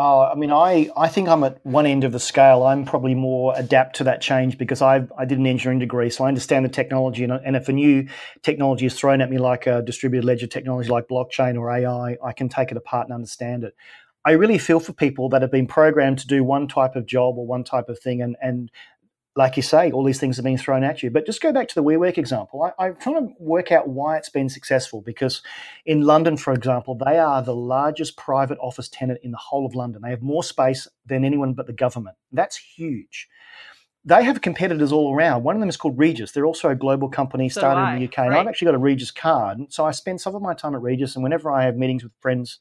Oh, 0.00 0.20
I 0.20 0.36
mean, 0.36 0.52
I, 0.52 0.90
I 0.96 1.08
think 1.08 1.28
I'm 1.28 1.42
at 1.42 1.64
one 1.66 1.84
end 1.84 2.04
of 2.04 2.12
the 2.12 2.20
scale. 2.20 2.62
I'm 2.62 2.84
probably 2.84 3.16
more 3.16 3.52
adapt 3.56 3.96
to 3.96 4.04
that 4.04 4.20
change 4.20 4.56
because 4.56 4.80
I 4.80 5.04
I 5.18 5.24
did 5.24 5.38
an 5.38 5.46
engineering 5.46 5.80
degree, 5.80 6.08
so 6.08 6.22
I 6.22 6.28
understand 6.28 6.64
the 6.64 6.68
technology. 6.68 7.24
And, 7.24 7.32
and 7.32 7.56
if 7.56 7.68
a 7.68 7.72
new 7.72 8.06
technology 8.42 8.86
is 8.86 8.94
thrown 8.94 9.20
at 9.20 9.28
me, 9.28 9.38
like 9.38 9.66
a 9.66 9.82
distributed 9.82 10.24
ledger 10.24 10.46
technology 10.46 10.88
like 10.88 11.08
blockchain 11.08 11.58
or 11.58 11.72
AI, 11.72 12.16
I 12.24 12.32
can 12.32 12.48
take 12.48 12.70
it 12.70 12.76
apart 12.76 13.08
and 13.08 13.14
understand 13.14 13.64
it. 13.64 13.74
I 14.24 14.32
really 14.32 14.58
feel 14.58 14.78
for 14.78 14.92
people 14.92 15.28
that 15.30 15.42
have 15.42 15.50
been 15.50 15.66
programmed 15.66 16.18
to 16.20 16.28
do 16.28 16.44
one 16.44 16.68
type 16.68 16.94
of 16.94 17.04
job 17.04 17.36
or 17.36 17.44
one 17.44 17.64
type 17.64 17.88
of 17.88 17.98
thing, 17.98 18.22
and 18.22 18.36
and 18.40 18.70
like 19.38 19.56
you 19.56 19.62
say, 19.62 19.92
all 19.92 20.02
these 20.02 20.18
things 20.18 20.36
are 20.40 20.42
being 20.42 20.58
thrown 20.58 20.82
at 20.82 21.00
you. 21.00 21.10
But 21.10 21.24
just 21.24 21.40
go 21.40 21.52
back 21.52 21.68
to 21.68 21.74
the 21.76 21.82
WeWork 21.82 22.18
example. 22.18 22.60
I, 22.60 22.86
I'm 22.86 22.96
trying 22.96 23.28
to 23.28 23.32
work 23.38 23.70
out 23.70 23.88
why 23.88 24.16
it's 24.16 24.28
been 24.28 24.48
successful 24.48 25.00
because 25.00 25.42
in 25.86 26.02
London, 26.02 26.36
for 26.36 26.52
example, 26.52 26.96
they 26.96 27.18
are 27.20 27.40
the 27.40 27.54
largest 27.54 28.16
private 28.16 28.58
office 28.58 28.88
tenant 28.88 29.20
in 29.22 29.30
the 29.30 29.38
whole 29.38 29.64
of 29.64 29.76
London. 29.76 30.02
They 30.02 30.10
have 30.10 30.22
more 30.22 30.42
space 30.42 30.88
than 31.06 31.24
anyone 31.24 31.54
but 31.54 31.68
the 31.68 31.72
government. 31.72 32.16
That's 32.32 32.56
huge. 32.56 33.28
They 34.04 34.24
have 34.24 34.40
competitors 34.40 34.90
all 34.90 35.14
around. 35.14 35.44
One 35.44 35.54
of 35.54 35.60
them 35.60 35.68
is 35.68 35.76
called 35.76 35.96
Regus. 35.96 36.32
They're 36.32 36.44
also 36.44 36.70
a 36.70 36.74
global 36.74 37.08
company 37.08 37.48
So 37.48 37.60
started 37.60 37.82
I, 37.82 37.92
in 37.94 38.00
the 38.00 38.08
UK. 38.08 38.18
And? 38.18 38.34
I've 38.34 38.48
actually 38.48 38.66
got 38.66 38.74
a 38.74 38.78
Regus 38.78 39.12
card. 39.12 39.58
So 39.68 39.84
I 39.84 39.92
spend 39.92 40.20
some 40.20 40.34
of 40.34 40.42
my 40.42 40.52
time 40.52 40.74
at 40.74 40.82
Regus. 40.82 41.14
And 41.14 41.22
whenever 41.22 41.48
I 41.48 41.62
have 41.62 41.76
meetings 41.76 42.02
with 42.02 42.12
friends, 42.18 42.58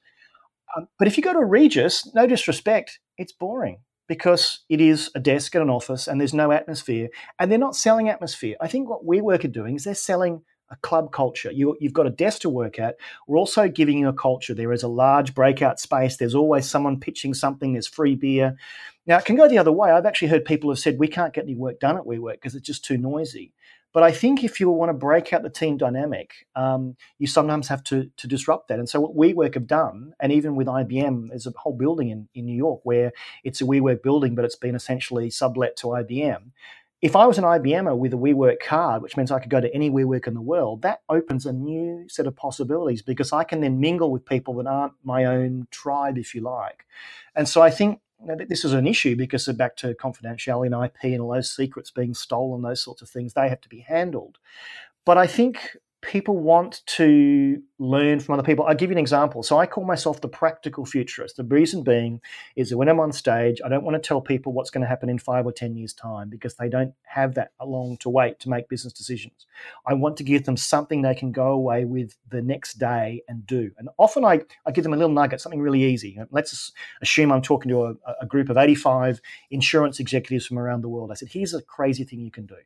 um, 0.75 0.87
but 0.99 1.07
if 1.07 1.17
you 1.17 1.23
go 1.23 1.33
to 1.33 1.43
Regus, 1.43 2.13
no 2.13 2.27
disrespect, 2.27 2.99
it's 3.17 3.31
boring 3.31 3.79
because 4.07 4.61
it 4.69 4.81
is 4.81 5.11
a 5.15 5.19
desk 5.19 5.55
at 5.55 5.61
an 5.61 5.69
office 5.69 6.07
and 6.07 6.19
there's 6.19 6.33
no 6.33 6.51
atmosphere. 6.51 7.09
And 7.39 7.51
they're 7.51 7.59
not 7.59 7.75
selling 7.75 8.09
atmosphere. 8.09 8.55
I 8.61 8.67
think 8.67 8.89
what 8.89 9.05
WeWork 9.05 9.43
are 9.45 9.49
doing 9.49 9.75
is 9.75 9.83
they're 9.83 9.95
selling 9.95 10.41
a 10.69 10.75
club 10.77 11.11
culture. 11.11 11.51
You, 11.51 11.77
have 11.81 11.93
got 11.93 12.07
a 12.07 12.11
desk 12.11 12.41
to 12.41 12.49
work 12.49 12.79
at. 12.79 12.95
We're 13.27 13.37
also 13.37 13.67
giving 13.67 13.99
you 13.99 14.09
a 14.09 14.13
culture. 14.13 14.53
There 14.53 14.73
is 14.73 14.83
a 14.83 14.87
large 14.87 15.33
breakout 15.33 15.79
space. 15.79 16.17
There's 16.17 16.35
always 16.35 16.69
someone 16.69 16.99
pitching 16.99 17.33
something. 17.33 17.73
There's 17.73 17.87
free 17.87 18.15
beer. 18.15 18.57
Now, 19.07 19.17
it 19.17 19.25
can 19.25 19.37
go 19.37 19.47
the 19.47 19.57
other 19.57 19.71
way. 19.71 19.89
I've 19.89 20.05
actually 20.05 20.27
heard 20.27 20.43
people 20.43 20.69
have 20.69 20.79
said, 20.79 20.99
we 20.99 21.07
can't 21.07 21.33
get 21.33 21.45
any 21.45 21.55
work 21.55 21.79
done 21.79 21.97
at 21.97 22.03
WeWork 22.03 22.33
because 22.33 22.55
it's 22.55 22.67
just 22.67 22.83
too 22.83 22.97
noisy. 22.97 23.53
But 23.93 24.03
I 24.03 24.11
think 24.11 24.43
if 24.43 24.59
you 24.59 24.69
want 24.69 24.89
to 24.89 24.93
break 24.93 25.31
out 25.31 25.43
the 25.43 25.49
team 25.49 25.77
dynamic, 25.77 26.45
um, 26.55 26.97
you 27.17 27.25
sometimes 27.25 27.69
have 27.69 27.83
to, 27.85 28.11
to 28.17 28.27
disrupt 28.27 28.67
that. 28.67 28.79
And 28.79 28.87
so 28.87 28.99
what 28.99 29.15
WeWork 29.15 29.53
have 29.53 29.65
done, 29.65 30.13
and 30.19 30.31
even 30.31 30.55
with 30.55 30.67
IBM, 30.67 31.29
there's 31.29 31.47
a 31.47 31.53
whole 31.55 31.73
building 31.73 32.09
in, 32.09 32.27
in 32.35 32.45
New 32.45 32.55
York 32.55 32.81
where 32.83 33.13
it's 33.43 33.61
a 33.61 33.63
WeWork 33.63 34.03
building, 34.03 34.35
but 34.35 34.43
it's 34.43 34.57
been 34.57 34.75
essentially 34.75 35.29
sublet 35.29 35.77
to 35.77 35.87
IBM. 35.87 36.51
If 37.01 37.15
I 37.15 37.25
was 37.27 37.37
an 37.37 37.43
IBMer 37.43 37.97
with 37.97 38.13
a 38.13 38.17
WeWork 38.17 38.59
card, 38.59 39.03
which 39.03 39.15
means 39.15 39.31
I 39.31 39.39
could 39.39 39.51
go 39.51 39.61
to 39.61 39.73
any 39.73 39.89
WeWork 39.89 40.27
in 40.27 40.33
the 40.33 40.41
world, 40.41 40.81
that 40.81 41.01
opens 41.07 41.45
a 41.45 41.53
new 41.53 42.09
set 42.09 42.27
of 42.27 42.35
possibilities 42.35 43.01
because 43.01 43.31
I 43.31 43.45
can 43.45 43.61
then 43.61 43.79
mingle 43.79 44.11
with 44.11 44.25
people 44.25 44.55
that 44.55 44.67
aren't 44.67 44.93
my 45.03 45.25
own 45.25 45.67
tribe, 45.71 46.17
if 46.17 46.35
you 46.35 46.41
like. 46.41 46.85
And 47.35 47.47
so 47.47 47.61
I 47.61 47.69
think 47.69 47.99
this 48.47 48.65
is 48.65 48.73
an 48.73 48.87
issue 48.87 49.15
because 49.15 49.47
back 49.49 49.75
to 49.77 49.93
confidentiality 49.93 50.65
and 50.67 50.85
IP 50.85 51.13
and 51.13 51.21
all 51.21 51.33
those 51.33 51.51
secrets 51.51 51.91
being 51.91 52.13
stolen, 52.13 52.61
those 52.61 52.81
sorts 52.81 53.01
of 53.01 53.09
things, 53.09 53.33
they 53.33 53.49
have 53.49 53.61
to 53.61 53.69
be 53.69 53.79
handled. 53.79 54.37
But 55.05 55.17
I 55.17 55.27
think 55.27 55.77
people 56.01 56.37
want 56.37 56.83
to 56.85 57.61
learn 57.79 58.19
from 58.19 58.33
other 58.33 58.43
people. 58.43 58.65
I'll 58.65 58.75
give 58.75 58.89
you 58.89 58.95
an 58.95 58.99
example. 58.99 59.41
So 59.41 59.57
I 59.57 59.65
call 59.65 59.83
myself 59.83 60.21
the 60.21 60.27
practical 60.27 60.85
futurist. 60.85 61.37
The 61.37 61.43
reason 61.43 61.83
being 61.83 62.21
is 62.55 62.69
that 62.69 62.77
when 62.77 62.87
I'm 62.87 62.99
on 62.99 63.11
stage, 63.11 63.59
I 63.65 63.69
don't 63.69 63.83
want 63.83 64.01
to 64.01 64.07
tell 64.07 64.21
people 64.21 64.53
what's 64.53 64.69
going 64.69 64.81
to 64.81 64.87
happen 64.87 65.09
in 65.09 65.17
five 65.17 65.45
or 65.45 65.51
10 65.51 65.75
years' 65.75 65.93
time 65.93 66.29
because 66.29 66.55
they 66.55 66.69
don't 66.69 66.93
have 67.03 67.33
that 67.35 67.51
long 67.63 67.97
to 67.97 68.09
wait 68.09 68.39
to 68.41 68.49
make 68.49 68.69
business 68.69 68.93
decisions. 68.93 69.47
I 69.87 69.95
want 69.95 70.17
to 70.17 70.23
give 70.23 70.45
them 70.45 70.55
something 70.55 71.01
they 71.01 71.15
can 71.15 71.31
go 71.31 71.47
away 71.47 71.85
with 71.85 72.15
the 72.29 72.41
next 72.43 72.75
day 72.75 73.23
and 73.27 73.45
do. 73.47 73.71
And 73.77 73.89
often 73.97 74.23
I, 74.23 74.41
I 74.65 74.71
give 74.71 74.83
them 74.83 74.93
a 74.93 74.97
little 74.97 75.13
nugget, 75.13 75.41
something 75.41 75.61
really 75.61 75.83
easy. 75.83 76.19
Let's 76.29 76.71
assume 77.01 77.31
I'm 77.31 77.41
talking 77.41 77.69
to 77.69 77.85
a, 77.85 77.95
a 78.21 78.25
group 78.27 78.49
of 78.49 78.57
85 78.57 79.19
insurance 79.49 79.99
executives 79.99 80.45
from 80.45 80.59
around 80.59 80.81
the 80.81 80.89
world. 80.89 81.11
I 81.11 81.15
said, 81.15 81.29
here's 81.29 81.55
a 81.55 81.61
crazy 81.61 82.03
thing 82.03 82.19
you 82.19 82.31
can 82.31 82.45
do 82.45 82.57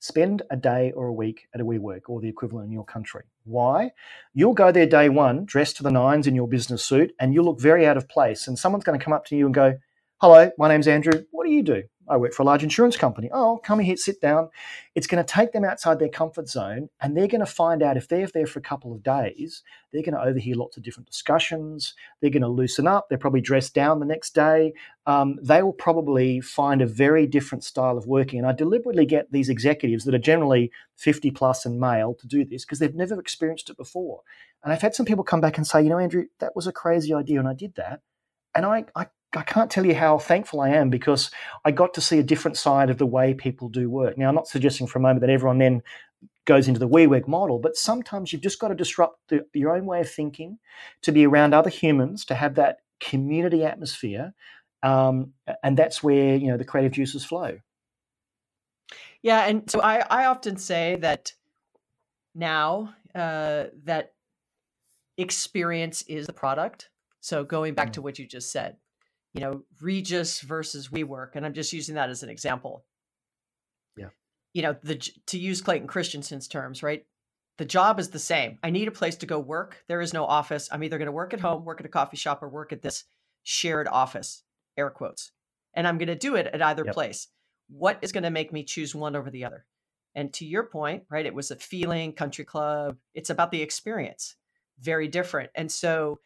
spend 0.00 0.42
a 0.50 0.56
day 0.56 0.92
or 0.92 1.06
a 1.06 1.12
week 1.12 1.48
at 1.54 1.60
a 1.60 1.64
WeWork 1.64 2.02
or 2.08 2.20
the 2.20 2.28
equivalent 2.28 2.66
in 2.66 2.72
your 2.72 2.84
country. 2.84 3.24
Why? 3.44 3.92
You'll 4.34 4.54
go 4.54 4.70
there 4.70 4.86
day 4.86 5.08
one, 5.08 5.44
dressed 5.44 5.76
to 5.78 5.82
the 5.82 5.90
nines 5.90 6.26
in 6.26 6.34
your 6.34 6.48
business 6.48 6.84
suit, 6.84 7.12
and 7.18 7.34
you'll 7.34 7.46
look 7.46 7.60
very 7.60 7.86
out 7.86 7.96
of 7.96 8.08
place. 8.08 8.46
And 8.46 8.58
someone's 8.58 8.84
going 8.84 8.98
to 8.98 9.04
come 9.04 9.14
up 9.14 9.26
to 9.26 9.36
you 9.36 9.46
and 9.46 9.54
go, 9.54 9.78
Hello, 10.20 10.50
my 10.58 10.68
name's 10.68 10.88
Andrew. 10.88 11.24
What 11.30 11.46
do 11.46 11.52
you 11.52 11.62
do? 11.62 11.82
I 12.10 12.16
work 12.16 12.32
for 12.32 12.42
a 12.42 12.46
large 12.46 12.62
insurance 12.62 12.96
company. 12.96 13.28
Oh, 13.32 13.60
come 13.62 13.78
here, 13.80 13.96
sit 13.96 14.20
down. 14.20 14.50
It's 14.94 15.06
going 15.06 15.24
to 15.24 15.32
take 15.32 15.52
them 15.52 15.64
outside 15.64 15.98
their 15.98 16.08
comfort 16.08 16.48
zone, 16.48 16.88
and 17.00 17.16
they're 17.16 17.28
going 17.28 17.40
to 17.40 17.46
find 17.46 17.82
out 17.82 17.96
if 17.96 18.08
they're 18.08 18.26
there 18.26 18.46
for 18.46 18.58
a 18.58 18.62
couple 18.62 18.92
of 18.92 19.02
days, 19.02 19.62
they're 19.92 20.02
going 20.02 20.14
to 20.14 20.22
overhear 20.22 20.54
lots 20.54 20.76
of 20.76 20.82
different 20.82 21.08
discussions. 21.08 21.94
They're 22.20 22.30
going 22.30 22.42
to 22.42 22.48
loosen 22.48 22.86
up. 22.86 23.08
They're 23.08 23.18
probably 23.18 23.40
dressed 23.40 23.74
down 23.74 24.00
the 24.00 24.06
next 24.06 24.34
day. 24.34 24.74
Um, 25.06 25.38
they 25.42 25.62
will 25.62 25.72
probably 25.72 26.40
find 26.40 26.82
a 26.82 26.86
very 26.86 27.26
different 27.26 27.64
style 27.64 27.96
of 27.96 28.06
working. 28.06 28.38
And 28.38 28.48
I 28.48 28.52
deliberately 28.52 29.06
get 29.06 29.32
these 29.32 29.48
executives 29.48 30.04
that 30.04 30.14
are 30.14 30.18
generally 30.18 30.70
50 30.96 31.30
plus 31.30 31.64
and 31.64 31.80
male 31.80 32.14
to 32.14 32.26
do 32.26 32.44
this 32.44 32.64
because 32.64 32.78
they've 32.78 32.94
never 32.94 33.18
experienced 33.18 33.70
it 33.70 33.76
before. 33.76 34.20
And 34.62 34.72
I've 34.72 34.82
had 34.82 34.94
some 34.94 35.06
people 35.06 35.24
come 35.24 35.40
back 35.40 35.56
and 35.56 35.66
say, 35.66 35.82
you 35.82 35.88
know, 35.88 35.98
Andrew, 35.98 36.26
that 36.40 36.56
was 36.56 36.66
a 36.66 36.72
crazy 36.72 37.14
idea, 37.14 37.38
and 37.38 37.48
I 37.48 37.54
did 37.54 37.76
that. 37.76 38.00
And 38.54 38.66
I, 38.66 38.84
I 38.94 39.06
I 39.36 39.42
can't 39.42 39.70
tell 39.70 39.84
you 39.84 39.94
how 39.94 40.18
thankful 40.18 40.60
I 40.60 40.70
am 40.70 40.88
because 40.88 41.30
I 41.64 41.70
got 41.70 41.92
to 41.94 42.00
see 42.00 42.18
a 42.18 42.22
different 42.22 42.56
side 42.56 42.88
of 42.88 42.98
the 42.98 43.06
way 43.06 43.34
people 43.34 43.68
do 43.68 43.90
work. 43.90 44.16
Now, 44.16 44.28
I'm 44.28 44.34
not 44.34 44.48
suggesting 44.48 44.86
for 44.86 44.98
a 44.98 45.02
moment 45.02 45.20
that 45.20 45.30
everyone 45.30 45.58
then 45.58 45.82
goes 46.46 46.66
into 46.66 46.80
the 46.80 46.88
WeWork 46.88 47.28
model, 47.28 47.58
but 47.58 47.76
sometimes 47.76 48.32
you've 48.32 48.42
just 48.42 48.58
got 48.58 48.68
to 48.68 48.74
disrupt 48.74 49.20
the, 49.28 49.44
your 49.52 49.76
own 49.76 49.84
way 49.84 50.00
of 50.00 50.10
thinking 50.10 50.58
to 51.02 51.12
be 51.12 51.26
around 51.26 51.52
other 51.52 51.68
humans, 51.68 52.24
to 52.24 52.34
have 52.34 52.54
that 52.54 52.78
community 53.00 53.64
atmosphere, 53.64 54.32
um, 54.82 55.34
and 55.62 55.76
that's 55.76 56.02
where 56.02 56.36
you 56.36 56.48
know 56.48 56.56
the 56.56 56.64
creative 56.64 56.92
juices 56.92 57.24
flow. 57.24 57.58
Yeah, 59.20 59.46
and 59.46 59.68
so 59.70 59.82
I, 59.82 60.04
I 60.08 60.24
often 60.26 60.56
say 60.56 60.96
that 61.00 61.32
now 62.34 62.94
uh, 63.14 63.64
that 63.84 64.14
experience 65.18 66.02
is 66.02 66.26
the 66.26 66.32
product. 66.32 66.88
So 67.20 67.44
going 67.44 67.74
back 67.74 67.90
mm. 67.90 67.94
to 67.94 68.02
what 68.02 68.18
you 68.18 68.26
just 68.26 68.52
said, 68.52 68.76
you 69.38 69.44
know, 69.44 69.62
Regus 69.80 70.40
versus 70.40 70.88
WeWork, 70.88 71.36
and 71.36 71.46
I'm 71.46 71.54
just 71.54 71.72
using 71.72 71.94
that 71.94 72.10
as 72.10 72.24
an 72.24 72.28
example. 72.28 72.84
Yeah. 73.96 74.08
You 74.52 74.62
know, 74.62 74.76
the 74.82 74.96
to 75.26 75.38
use 75.38 75.60
Clayton 75.62 75.86
Christensen's 75.86 76.48
terms, 76.48 76.82
right? 76.82 77.06
The 77.58 77.64
job 77.64 78.00
is 78.00 78.10
the 78.10 78.18
same. 78.18 78.58
I 78.64 78.70
need 78.70 78.88
a 78.88 78.92
place 78.92 79.14
to 79.16 79.26
go 79.26 79.38
work. 79.38 79.84
There 79.86 80.00
is 80.00 80.12
no 80.12 80.24
office. 80.24 80.68
I'm 80.72 80.82
either 80.82 80.98
going 80.98 81.06
to 81.06 81.12
work 81.12 81.34
at 81.34 81.40
home, 81.40 81.64
work 81.64 81.78
at 81.78 81.86
a 81.86 81.88
coffee 81.88 82.16
shop, 82.16 82.42
or 82.42 82.48
work 82.48 82.72
at 82.72 82.82
this 82.82 83.04
shared 83.44 83.86
office, 83.86 84.42
air 84.76 84.90
quotes. 84.90 85.30
And 85.72 85.86
I'm 85.86 85.98
going 85.98 86.08
to 86.08 86.16
do 86.16 86.34
it 86.34 86.48
at 86.48 86.60
either 86.62 86.84
yep. 86.84 86.94
place. 86.94 87.28
What 87.68 87.98
is 88.02 88.10
going 88.10 88.24
to 88.24 88.30
make 88.30 88.52
me 88.52 88.64
choose 88.64 88.92
one 88.92 89.14
over 89.14 89.30
the 89.30 89.44
other? 89.44 89.66
And 90.16 90.32
to 90.34 90.44
your 90.44 90.64
point, 90.64 91.04
right, 91.10 91.26
it 91.26 91.34
was 91.34 91.52
a 91.52 91.56
feeling, 91.56 92.12
country 92.12 92.44
club. 92.44 92.96
It's 93.14 93.30
about 93.30 93.52
the 93.52 93.62
experience, 93.62 94.34
very 94.80 95.06
different. 95.06 95.50
And 95.54 95.70
so 95.70 96.18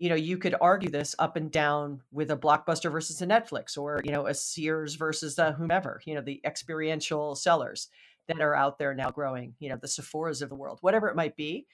you 0.00 0.08
know, 0.08 0.14
you 0.14 0.38
could 0.38 0.54
argue 0.62 0.88
this 0.88 1.14
up 1.18 1.36
and 1.36 1.52
down 1.52 2.00
with 2.10 2.30
a 2.30 2.36
blockbuster 2.36 2.90
versus 2.90 3.20
a 3.20 3.26
Netflix 3.26 3.76
or, 3.76 4.00
you 4.02 4.10
know, 4.10 4.26
a 4.26 4.32
Sears 4.32 4.94
versus 4.94 5.38
a 5.38 5.52
whomever, 5.52 6.00
you 6.06 6.14
know, 6.14 6.22
the 6.22 6.40
experiential 6.42 7.34
sellers 7.34 7.88
that 8.26 8.40
are 8.40 8.54
out 8.54 8.78
there 8.78 8.94
now 8.94 9.10
growing, 9.10 9.54
you 9.58 9.68
know, 9.68 9.76
the 9.76 9.86
Sephora's 9.86 10.40
of 10.40 10.48
the 10.48 10.54
world, 10.54 10.78
whatever 10.80 11.08
it 11.08 11.16
might 11.16 11.36
be. 11.36 11.66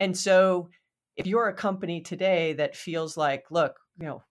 And 0.00 0.14
so 0.14 0.68
if 1.16 1.26
you're 1.26 1.48
a 1.48 1.54
company 1.54 2.02
today 2.02 2.52
that 2.54 2.76
feels 2.76 3.16
like, 3.16 3.44
look, 3.50 3.78
you 3.98 4.06
know, 4.06 4.22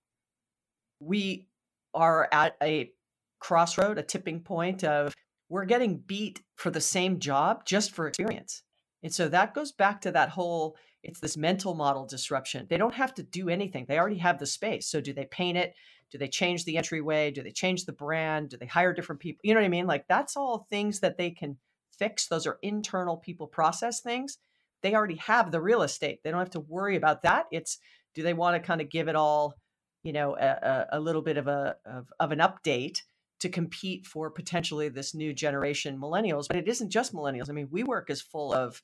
we 0.99 1.47
are 1.95 2.30
at 2.32 2.56
a 2.62 2.91
crossroad, 3.39 3.97
a 3.97 4.04
tipping 4.04 4.41
point 4.41 4.84
of 4.84 5.15
we're 5.49 5.65
getting 5.65 5.97
beat 5.97 6.43
for 6.58 6.69
the 6.69 6.80
same 6.80 7.17
job 7.17 7.65
just 7.65 7.91
for 7.91 8.08
experience. 8.08 8.62
And 9.01 9.12
so 9.12 9.27
that 9.30 9.56
goes 9.56 9.71
back 9.71 10.01
to 10.01 10.12
that 10.12 10.30
whole 10.30 10.75
it's 11.04 11.20
this 11.20 11.38
mental 11.38 11.74
model 11.74 12.06
disruption. 12.06 12.68
They 12.70 12.78
don't 12.78 12.94
have 12.94 13.14
to 13.16 13.24
do 13.24 13.50
anything. 13.50 13.86
They 13.88 13.98
already 13.98 14.20
have 14.20 14.40
the 14.40 14.46
space. 14.46 14.88
So 14.88 15.02
do 15.02 15.14
they 15.14 15.26
paint 15.26 15.58
it? 15.58 15.74
Do 16.12 16.18
they 16.18 16.28
change 16.28 16.66
the 16.66 16.78
entryway? 16.78 17.32
Do 17.32 17.42
they 17.42 17.52
change 17.52 17.86
the 17.86 17.94
brand? 17.94 18.50
Do 18.50 18.58
they 18.58 18.66
hire 18.66 18.94
different 18.94 19.22
people? 19.22 19.40
You 19.44 19.54
know 19.54 19.62
what 19.62 19.66
I 19.66 19.70
mean? 19.70 19.88
Like 19.88 20.08
that's 20.08 20.36
all 20.36 20.68
things 20.70 21.00
that 21.00 21.18
they 21.18 21.32
can 21.32 21.58
fix. 21.98 22.28
Those 22.28 22.46
are 22.46 22.60
internal 22.62 23.18
people 23.18 23.48
process 23.48 24.02
things. 24.02 24.38
They 24.82 24.94
already 24.94 25.16
have 25.18 25.52
the 25.52 25.62
real 25.62 25.84
estate. 25.84 26.20
They 26.24 26.32
don't 26.32 26.40
have 26.40 26.50
to 26.52 26.60
worry 26.60 26.96
about 26.96 27.22
that. 27.24 27.46
It's 27.52 27.78
do 28.14 28.24
they 28.24 28.34
want 28.34 28.62
to 28.62 28.68
kind 28.68 28.82
of 28.82 28.90
give 28.90 29.08
it 29.08 29.16
all, 29.16 29.56
you 30.04 30.12
know, 30.12 30.36
a, 30.36 30.88
a 30.94 31.00
little 31.00 31.22
bit 31.22 31.38
of 31.38 31.48
a 31.48 31.78
of, 31.86 32.12
of 32.20 32.32
an 32.32 32.40
update 32.40 33.00
to 33.40 33.50
compete 33.50 34.06
for 34.06 34.30
potentially 34.30 34.90
this 34.90 35.16
new 35.16 35.34
generation 35.34 35.98
millennials? 35.98 36.48
But 36.48 36.58
it 36.58 36.68
isn't 36.68 36.90
just 36.90 37.14
millennials. 37.14 37.50
I 37.50 37.54
mean, 37.54 37.68
WeWork 37.68 38.10
is 38.10 38.22
full 38.22 38.54
of, 38.54 38.82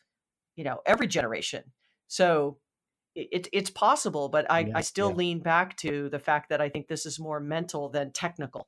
you 0.56 0.64
know, 0.64 0.80
every 0.86 1.08
generation. 1.08 1.64
So 2.08 2.58
it, 3.16 3.48
it's 3.52 3.70
possible, 3.70 4.30
but 4.30 4.50
I, 4.50 4.60
yeah, 4.60 4.78
I 4.78 4.82
still 4.82 5.10
yeah. 5.10 5.16
lean 5.16 5.40
back 5.40 5.76
to 5.78 6.10
the 6.10 6.20
fact 6.20 6.50
that 6.50 6.62
I 6.62 6.70
think 6.70 6.88
this 6.88 7.06
is 7.06 7.20
more 7.20 7.40
mental 7.40 7.90
than 7.90 8.12
technical. 8.12 8.68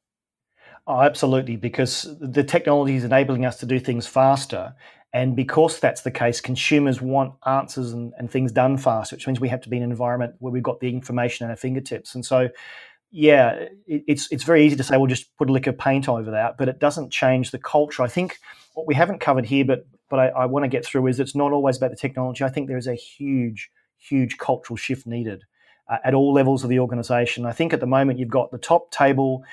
Oh, 0.88 1.02
absolutely, 1.02 1.56
because 1.56 2.08
the 2.20 2.44
technology 2.44 2.96
is 2.96 3.04
enabling 3.04 3.46
us 3.46 3.60
to 3.60 3.66
do 3.66 3.80
things 3.80 4.08
faster. 4.08 4.74
And 5.12 5.36
because 5.36 5.80
that's 5.80 6.02
the 6.02 6.12
case, 6.12 6.40
consumers 6.40 7.02
want 7.02 7.34
answers 7.46 7.94
and, 7.94 8.14
and 8.18 8.30
things 8.30 8.52
done 8.52 8.78
faster, 8.78 9.16
which 9.16 9.26
means 9.26 9.40
we 9.40 9.50
have 9.50 9.62
to 9.62 9.70
be 9.70 9.78
in 9.78 9.84
an 9.84 9.92
environment 9.92 10.36
where 10.40 10.54
we've 10.54 10.64
got 10.64 10.80
the 10.80 10.90
information 10.90 11.46
at 11.46 11.50
our 11.50 11.56
fingertips. 11.56 12.14
And 12.14 12.24
so, 12.24 12.50
yeah, 13.10 13.54
it, 13.88 14.04
it's 14.08 14.32
it's 14.32 14.44
very 14.44 14.66
easy 14.66 14.76
to 14.76 14.84
say, 14.84 14.98
we'll 14.98 15.08
just 15.08 15.36
put 15.38 15.50
a 15.50 15.52
lick 15.52 15.66
of 15.66 15.78
paint 15.78 16.08
over 16.08 16.32
that, 16.32 16.58
but 16.58 16.70
it 16.70 16.80
doesn't 16.80 17.12
change 17.12 17.50
the 17.50 17.58
culture. 17.58 18.04
I 18.04 18.08
think 18.08 18.38
what 18.76 18.86
we 18.86 18.94
haven't 18.94 19.20
covered 19.20 19.46
here, 19.46 19.66
but 19.66 19.88
but 20.10 20.20
I, 20.20 20.28
I 20.30 20.46
want 20.46 20.64
to 20.64 20.70
get 20.70 20.86
through 20.86 21.08
is 21.08 21.20
it's 21.20 21.36
not 21.36 21.52
always 21.52 21.78
about 21.78 21.92
the 21.92 21.98
technology. 21.98 22.44
I 22.44 22.50
think 22.50 22.68
there 22.68 22.78
is 22.78 22.88
a 22.88 22.96
huge 22.96 23.70
huge 23.98 24.38
cultural 24.38 24.78
shift 24.78 25.06
needed 25.06 25.44
uh, 25.90 25.98
at 26.04 26.14
all 26.14 26.34
levels 26.34 26.64
of 26.64 26.70
the 26.70 26.80
organization. 26.80 27.46
I 27.46 27.52
think 27.52 27.74
at 27.74 27.80
the 27.80 27.88
moment 27.88 28.18
you've 28.18 28.30
got 28.30 28.52
the 28.52 28.58
top 28.58 28.92
table, 28.92 29.44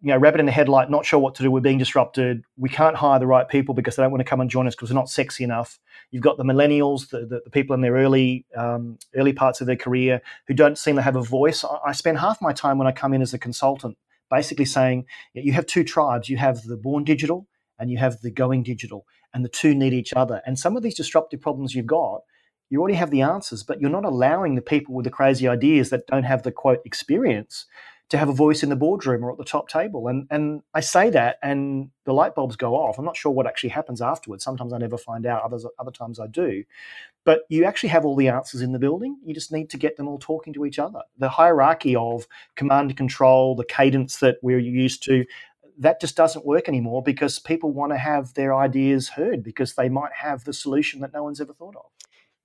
you 0.00 0.08
know, 0.08 0.16
rabbit 0.16 0.40
in 0.40 0.46
the 0.46 0.52
headlight, 0.52 0.90
not 0.90 1.04
sure 1.04 1.20
what 1.20 1.34
to 1.34 1.42
do. 1.42 1.50
We're 1.50 1.60
being 1.60 1.76
disrupted. 1.76 2.42
We 2.56 2.70
can't 2.70 2.96
hire 2.96 3.18
the 3.18 3.26
right 3.26 3.46
people 3.46 3.74
because 3.74 3.96
they 3.96 4.02
don't 4.02 4.10
want 4.10 4.20
to 4.20 4.28
come 4.28 4.40
and 4.40 4.48
join 4.48 4.66
us 4.66 4.74
because 4.74 4.88
they're 4.88 4.94
not 4.94 5.10
sexy 5.10 5.44
enough. 5.44 5.78
You've 6.10 6.22
got 6.22 6.38
the 6.38 6.44
millennials, 6.44 7.10
the, 7.10 7.26
the, 7.26 7.42
the 7.44 7.50
people 7.50 7.74
in 7.74 7.82
their 7.82 7.94
early 7.94 8.46
um, 8.56 8.98
early 9.14 9.34
parts 9.34 9.60
of 9.60 9.66
their 9.66 9.76
career 9.76 10.22
who 10.46 10.54
don't 10.54 10.78
seem 10.78 10.96
to 10.96 11.02
have 11.02 11.16
a 11.16 11.22
voice. 11.22 11.64
I, 11.64 11.78
I 11.88 11.92
spend 11.92 12.18
half 12.18 12.40
my 12.40 12.54
time 12.54 12.78
when 12.78 12.86
I 12.86 12.92
come 12.92 13.12
in 13.12 13.20
as 13.20 13.34
a 13.34 13.38
consultant 13.38 13.98
basically 14.30 14.64
saying 14.64 15.04
you 15.34 15.52
have 15.52 15.66
two 15.66 15.84
tribes. 15.84 16.28
You 16.28 16.38
have 16.38 16.62
the 16.62 16.76
born 16.76 17.04
digital 17.04 17.46
and 17.78 17.90
you 17.90 17.98
have 17.98 18.20
the 18.20 18.30
going 18.30 18.62
digital, 18.62 19.06
and 19.34 19.44
the 19.44 19.48
two 19.48 19.74
need 19.74 19.92
each 19.92 20.12
other. 20.14 20.42
And 20.46 20.58
some 20.58 20.76
of 20.76 20.82
these 20.82 20.96
disruptive 20.96 21.40
problems 21.40 21.74
you've 21.74 21.86
got 21.86 22.22
you 22.70 22.78
already 22.80 22.94
have 22.94 23.10
the 23.10 23.22
answers, 23.22 23.64
but 23.64 23.80
you're 23.80 23.90
not 23.90 24.04
allowing 24.04 24.54
the 24.54 24.62
people 24.62 24.94
with 24.94 25.04
the 25.04 25.10
crazy 25.10 25.48
ideas 25.48 25.90
that 25.90 26.06
don't 26.06 26.22
have 26.22 26.44
the 26.44 26.52
quote 26.52 26.80
experience 26.84 27.66
to 28.08 28.18
have 28.18 28.28
a 28.28 28.32
voice 28.32 28.62
in 28.62 28.70
the 28.70 28.76
boardroom 28.76 29.24
or 29.24 29.30
at 29.30 29.38
the 29.38 29.44
top 29.44 29.68
table. 29.68 30.08
And 30.08 30.26
and 30.30 30.62
I 30.72 30.80
say 30.80 31.10
that, 31.10 31.38
and 31.42 31.90
the 32.04 32.12
light 32.12 32.34
bulbs 32.34 32.56
go 32.56 32.74
off. 32.74 32.98
I'm 32.98 33.04
not 33.04 33.16
sure 33.16 33.32
what 33.32 33.46
actually 33.46 33.70
happens 33.70 34.00
afterwards. 34.00 34.44
Sometimes 34.44 34.72
I 34.72 34.78
never 34.78 34.96
find 34.96 35.26
out. 35.26 35.42
Others 35.42 35.66
other 35.78 35.90
times 35.90 36.20
I 36.20 36.28
do. 36.28 36.64
But 37.24 37.42
you 37.48 37.64
actually 37.64 37.90
have 37.90 38.04
all 38.04 38.16
the 38.16 38.28
answers 38.28 38.62
in 38.62 38.72
the 38.72 38.78
building. 38.78 39.18
You 39.24 39.34
just 39.34 39.52
need 39.52 39.68
to 39.70 39.76
get 39.76 39.96
them 39.96 40.08
all 40.08 40.18
talking 40.18 40.52
to 40.54 40.64
each 40.64 40.78
other. 40.78 41.02
The 41.18 41.28
hierarchy 41.28 41.94
of 41.94 42.26
command 42.56 42.90
and 42.90 42.96
control, 42.96 43.54
the 43.54 43.64
cadence 43.64 44.18
that 44.18 44.38
we're 44.42 44.58
used 44.58 45.02
to, 45.04 45.24
that 45.80 46.00
just 46.00 46.14
doesn't 46.14 46.44
work 46.44 46.68
anymore 46.68 47.02
because 47.02 47.38
people 47.38 47.72
want 47.72 47.90
to 47.90 47.98
have 47.98 48.34
their 48.34 48.54
ideas 48.54 49.08
heard 49.08 49.42
because 49.42 49.74
they 49.74 49.88
might 49.88 50.12
have 50.12 50.44
the 50.44 50.52
solution 50.52 51.00
that 51.00 51.12
no 51.12 51.24
one's 51.24 51.40
ever 51.40 51.54
thought 51.54 51.74
of. 51.74 51.86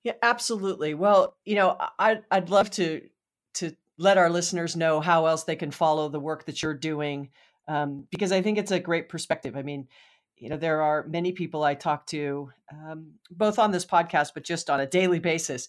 Yeah, 0.02 0.14
absolutely. 0.22 0.94
Well, 0.94 1.36
you 1.44 1.54
know, 1.54 1.76
I 1.98 2.20
I'd 2.30 2.48
love 2.48 2.70
to 2.72 3.02
to 3.54 3.76
let 3.98 4.18
our 4.18 4.30
listeners 4.30 4.74
know 4.74 5.00
how 5.00 5.26
else 5.26 5.44
they 5.44 5.56
can 5.56 5.70
follow 5.70 6.08
the 6.08 6.20
work 6.20 6.46
that 6.46 6.62
you're 6.62 6.74
doing 6.74 7.30
um, 7.68 8.06
because 8.10 8.32
I 8.32 8.40
think 8.42 8.58
it's 8.58 8.70
a 8.70 8.80
great 8.80 9.08
perspective. 9.08 9.56
I 9.56 9.62
mean, 9.62 9.88
you 10.36 10.48
know, 10.48 10.56
there 10.56 10.82
are 10.82 11.06
many 11.08 11.32
people 11.32 11.62
I 11.62 11.74
talk 11.74 12.06
to 12.08 12.50
um, 12.72 13.12
both 13.30 13.58
on 13.58 13.70
this 13.70 13.86
podcast, 13.86 14.30
but 14.34 14.44
just 14.44 14.70
on 14.70 14.80
a 14.80 14.86
daily 14.86 15.18
basis, 15.18 15.68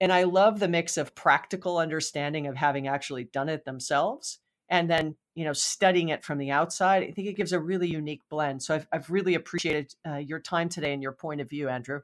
and 0.00 0.12
I 0.12 0.24
love 0.24 0.60
the 0.60 0.68
mix 0.68 0.96
of 0.96 1.14
practical 1.14 1.78
understanding 1.78 2.46
of 2.46 2.56
having 2.56 2.88
actually 2.88 3.24
done 3.24 3.48
it 3.48 3.64
themselves 3.64 4.38
and 4.72 4.90
then 4.90 5.14
you 5.36 5.44
know 5.44 5.52
studying 5.52 6.08
it 6.08 6.24
from 6.24 6.38
the 6.38 6.50
outside 6.50 7.04
i 7.04 7.12
think 7.12 7.28
it 7.28 7.36
gives 7.36 7.52
a 7.52 7.60
really 7.60 7.88
unique 7.88 8.22
blend 8.28 8.60
so 8.60 8.74
i've, 8.74 8.88
I've 8.92 9.08
really 9.08 9.34
appreciated 9.34 9.94
uh, 10.08 10.16
your 10.16 10.40
time 10.40 10.68
today 10.68 10.92
and 10.92 11.02
your 11.02 11.12
point 11.12 11.40
of 11.40 11.48
view 11.48 11.68
andrew 11.68 12.00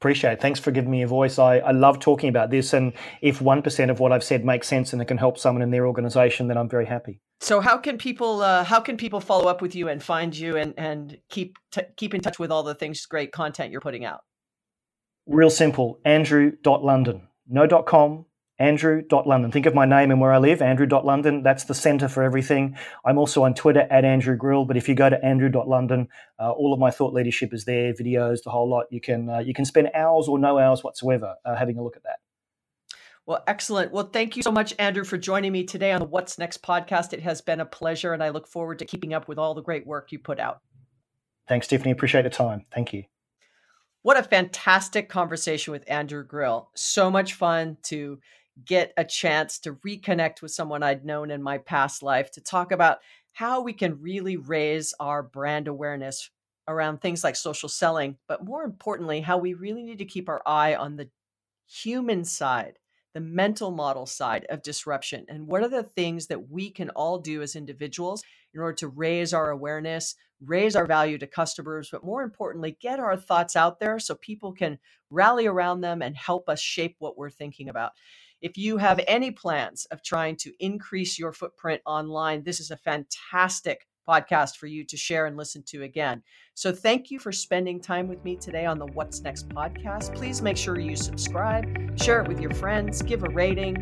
Appreciate 0.00 0.32
it. 0.32 0.40
Thanks 0.40 0.58
for 0.58 0.72
giving 0.72 0.90
me 0.90 1.02
a 1.02 1.06
voice. 1.06 1.38
I, 1.38 1.58
I 1.58 1.70
love 1.70 2.00
talking 2.00 2.28
about 2.28 2.50
this. 2.50 2.72
And 2.72 2.92
if 3.20 3.38
1% 3.38 3.88
of 3.88 4.00
what 4.00 4.10
I've 4.10 4.24
said 4.24 4.44
makes 4.44 4.66
sense 4.66 4.92
and 4.92 5.00
it 5.00 5.04
can 5.04 5.16
help 5.16 5.38
someone 5.38 5.62
in 5.62 5.70
their 5.70 5.86
organization, 5.86 6.48
then 6.48 6.58
I'm 6.58 6.68
very 6.68 6.86
happy. 6.86 7.20
So 7.40 7.60
how 7.60 7.78
can 7.78 7.98
people 7.98 8.42
uh, 8.42 8.64
how 8.64 8.80
can 8.80 8.96
people 8.96 9.20
follow 9.20 9.48
up 9.48 9.62
with 9.62 9.76
you 9.76 9.88
and 9.88 10.02
find 10.02 10.36
you 10.36 10.56
and 10.56 10.74
and 10.76 11.18
keep 11.28 11.56
t- 11.70 11.82
keep 11.96 12.14
in 12.14 12.20
touch 12.20 12.40
with 12.40 12.50
all 12.50 12.64
the 12.64 12.74
things 12.74 13.06
great 13.06 13.30
content 13.30 13.70
you're 13.70 13.80
putting 13.80 14.04
out? 14.04 14.22
Real 15.28 15.50
simple. 15.50 16.00
Andrew.london. 16.04 17.28
No 17.48 17.68
dot 17.68 17.86
com, 17.86 18.26
andrew.london. 18.58 19.50
Think 19.50 19.66
of 19.66 19.74
my 19.74 19.84
name 19.84 20.10
and 20.10 20.20
where 20.20 20.32
I 20.32 20.38
live, 20.38 20.62
andrew.london. 20.62 21.42
That's 21.42 21.64
the 21.64 21.74
center 21.74 22.08
for 22.08 22.22
everything. 22.22 22.76
I'm 23.04 23.18
also 23.18 23.44
on 23.44 23.54
Twitter 23.54 23.86
at 23.90 24.04
Andrew 24.04 24.36
Grill, 24.36 24.64
but 24.64 24.76
if 24.76 24.88
you 24.88 24.94
go 24.94 25.08
to 25.08 25.24
andrew.london, 25.24 26.08
uh, 26.38 26.50
all 26.50 26.72
of 26.72 26.78
my 26.78 26.90
thought 26.90 27.12
leadership 27.12 27.52
is 27.52 27.64
there, 27.64 27.92
videos, 27.92 28.42
the 28.42 28.50
whole 28.50 28.68
lot. 28.68 28.86
You 28.90 29.00
can 29.00 29.28
uh, 29.28 29.38
you 29.38 29.54
can 29.54 29.64
spend 29.64 29.90
hours 29.94 30.28
or 30.28 30.38
no 30.38 30.58
hours 30.58 30.84
whatsoever 30.84 31.34
uh, 31.44 31.56
having 31.56 31.78
a 31.78 31.82
look 31.82 31.96
at 31.96 32.02
that. 32.04 32.20
Well, 33.24 33.44
excellent. 33.46 33.92
Well, 33.92 34.10
thank 34.12 34.36
you 34.36 34.42
so 34.42 34.50
much, 34.50 34.74
Andrew, 34.80 35.04
for 35.04 35.16
joining 35.16 35.52
me 35.52 35.62
today 35.62 35.92
on 35.92 36.00
the 36.00 36.06
What's 36.06 36.38
Next 36.38 36.60
podcast. 36.60 37.12
It 37.12 37.22
has 37.22 37.40
been 37.40 37.60
a 37.60 37.64
pleasure, 37.64 38.12
and 38.12 38.22
I 38.22 38.30
look 38.30 38.48
forward 38.48 38.80
to 38.80 38.84
keeping 38.84 39.14
up 39.14 39.28
with 39.28 39.38
all 39.38 39.54
the 39.54 39.62
great 39.62 39.86
work 39.86 40.10
you 40.10 40.18
put 40.18 40.40
out. 40.40 40.60
Thanks, 41.48 41.68
Tiffany. 41.68 41.92
Appreciate 41.92 42.22
the 42.22 42.30
time. 42.30 42.66
Thank 42.72 42.92
you. 42.92 43.04
What 44.02 44.18
a 44.18 44.24
fantastic 44.24 45.08
conversation 45.08 45.70
with 45.70 45.88
Andrew 45.88 46.24
Grill. 46.24 46.70
So 46.74 47.10
much 47.10 47.34
fun 47.34 47.76
to 47.84 48.18
get 48.64 48.92
a 48.96 49.04
chance 49.04 49.58
to 49.60 49.74
reconnect 49.74 50.42
with 50.42 50.50
someone 50.50 50.82
I'd 50.82 51.04
known 51.04 51.30
in 51.30 51.42
my 51.42 51.58
past 51.58 52.02
life 52.02 52.30
to 52.32 52.40
talk 52.40 52.72
about 52.72 52.98
how 53.32 53.62
we 53.62 53.72
can 53.72 54.00
really 54.00 54.36
raise 54.36 54.94
our 55.00 55.22
brand 55.22 55.68
awareness 55.68 56.30
around 56.68 57.00
things 57.00 57.24
like 57.24 57.36
social 57.36 57.68
selling, 57.68 58.16
but 58.28 58.44
more 58.44 58.62
importantly, 58.62 59.20
how 59.20 59.38
we 59.38 59.54
really 59.54 59.82
need 59.82 59.98
to 59.98 60.04
keep 60.04 60.28
our 60.28 60.42
eye 60.46 60.74
on 60.74 60.96
the 60.96 61.08
human 61.66 62.24
side, 62.24 62.78
the 63.14 63.20
mental 63.20 63.70
model 63.70 64.06
side 64.06 64.46
of 64.50 64.62
disruption. 64.62 65.24
And 65.28 65.46
what 65.46 65.62
are 65.62 65.68
the 65.68 65.82
things 65.82 66.26
that 66.26 66.50
we 66.50 66.70
can 66.70 66.90
all 66.90 67.18
do 67.18 67.42
as 67.42 67.56
individuals 67.56 68.22
in 68.54 68.60
order 68.60 68.74
to 68.74 68.88
raise 68.88 69.32
our 69.32 69.50
awareness, 69.50 70.14
raise 70.44 70.76
our 70.76 70.86
value 70.86 71.18
to 71.18 71.26
customers, 71.26 71.88
but 71.90 72.04
more 72.04 72.22
importantly, 72.22 72.76
get 72.80 73.00
our 73.00 73.16
thoughts 73.16 73.56
out 73.56 73.80
there 73.80 73.98
so 73.98 74.14
people 74.14 74.52
can 74.52 74.78
rally 75.10 75.46
around 75.46 75.80
them 75.80 76.02
and 76.02 76.16
help 76.16 76.48
us 76.48 76.60
shape 76.60 76.96
what 76.98 77.16
we're 77.16 77.30
thinking 77.30 77.68
about. 77.68 77.92
If 78.42 78.58
you 78.58 78.76
have 78.76 79.00
any 79.06 79.30
plans 79.30 79.86
of 79.92 80.02
trying 80.02 80.34
to 80.38 80.52
increase 80.58 81.16
your 81.16 81.32
footprint 81.32 81.80
online, 81.86 82.42
this 82.42 82.58
is 82.58 82.72
a 82.72 82.76
fantastic 82.76 83.86
podcast 84.06 84.56
for 84.56 84.66
you 84.66 84.84
to 84.84 84.96
share 84.96 85.26
and 85.26 85.36
listen 85.36 85.62
to 85.68 85.84
again. 85.84 86.24
So, 86.54 86.72
thank 86.72 87.08
you 87.12 87.20
for 87.20 87.30
spending 87.30 87.80
time 87.80 88.08
with 88.08 88.24
me 88.24 88.34
today 88.34 88.66
on 88.66 88.80
the 88.80 88.86
What's 88.86 89.20
Next 89.20 89.48
podcast. 89.48 90.12
Please 90.16 90.42
make 90.42 90.56
sure 90.56 90.76
you 90.80 90.96
subscribe, 90.96 91.96
share 91.96 92.20
it 92.20 92.26
with 92.26 92.40
your 92.40 92.50
friends, 92.50 93.00
give 93.00 93.22
a 93.22 93.28
rating, 93.28 93.76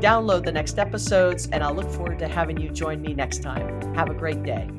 download 0.00 0.44
the 0.44 0.52
next 0.52 0.78
episodes, 0.78 1.48
and 1.50 1.64
I'll 1.64 1.74
look 1.74 1.90
forward 1.90 2.20
to 2.20 2.28
having 2.28 2.60
you 2.60 2.70
join 2.70 3.02
me 3.02 3.14
next 3.14 3.42
time. 3.42 3.82
Have 3.96 4.10
a 4.10 4.14
great 4.14 4.44
day. 4.44 4.70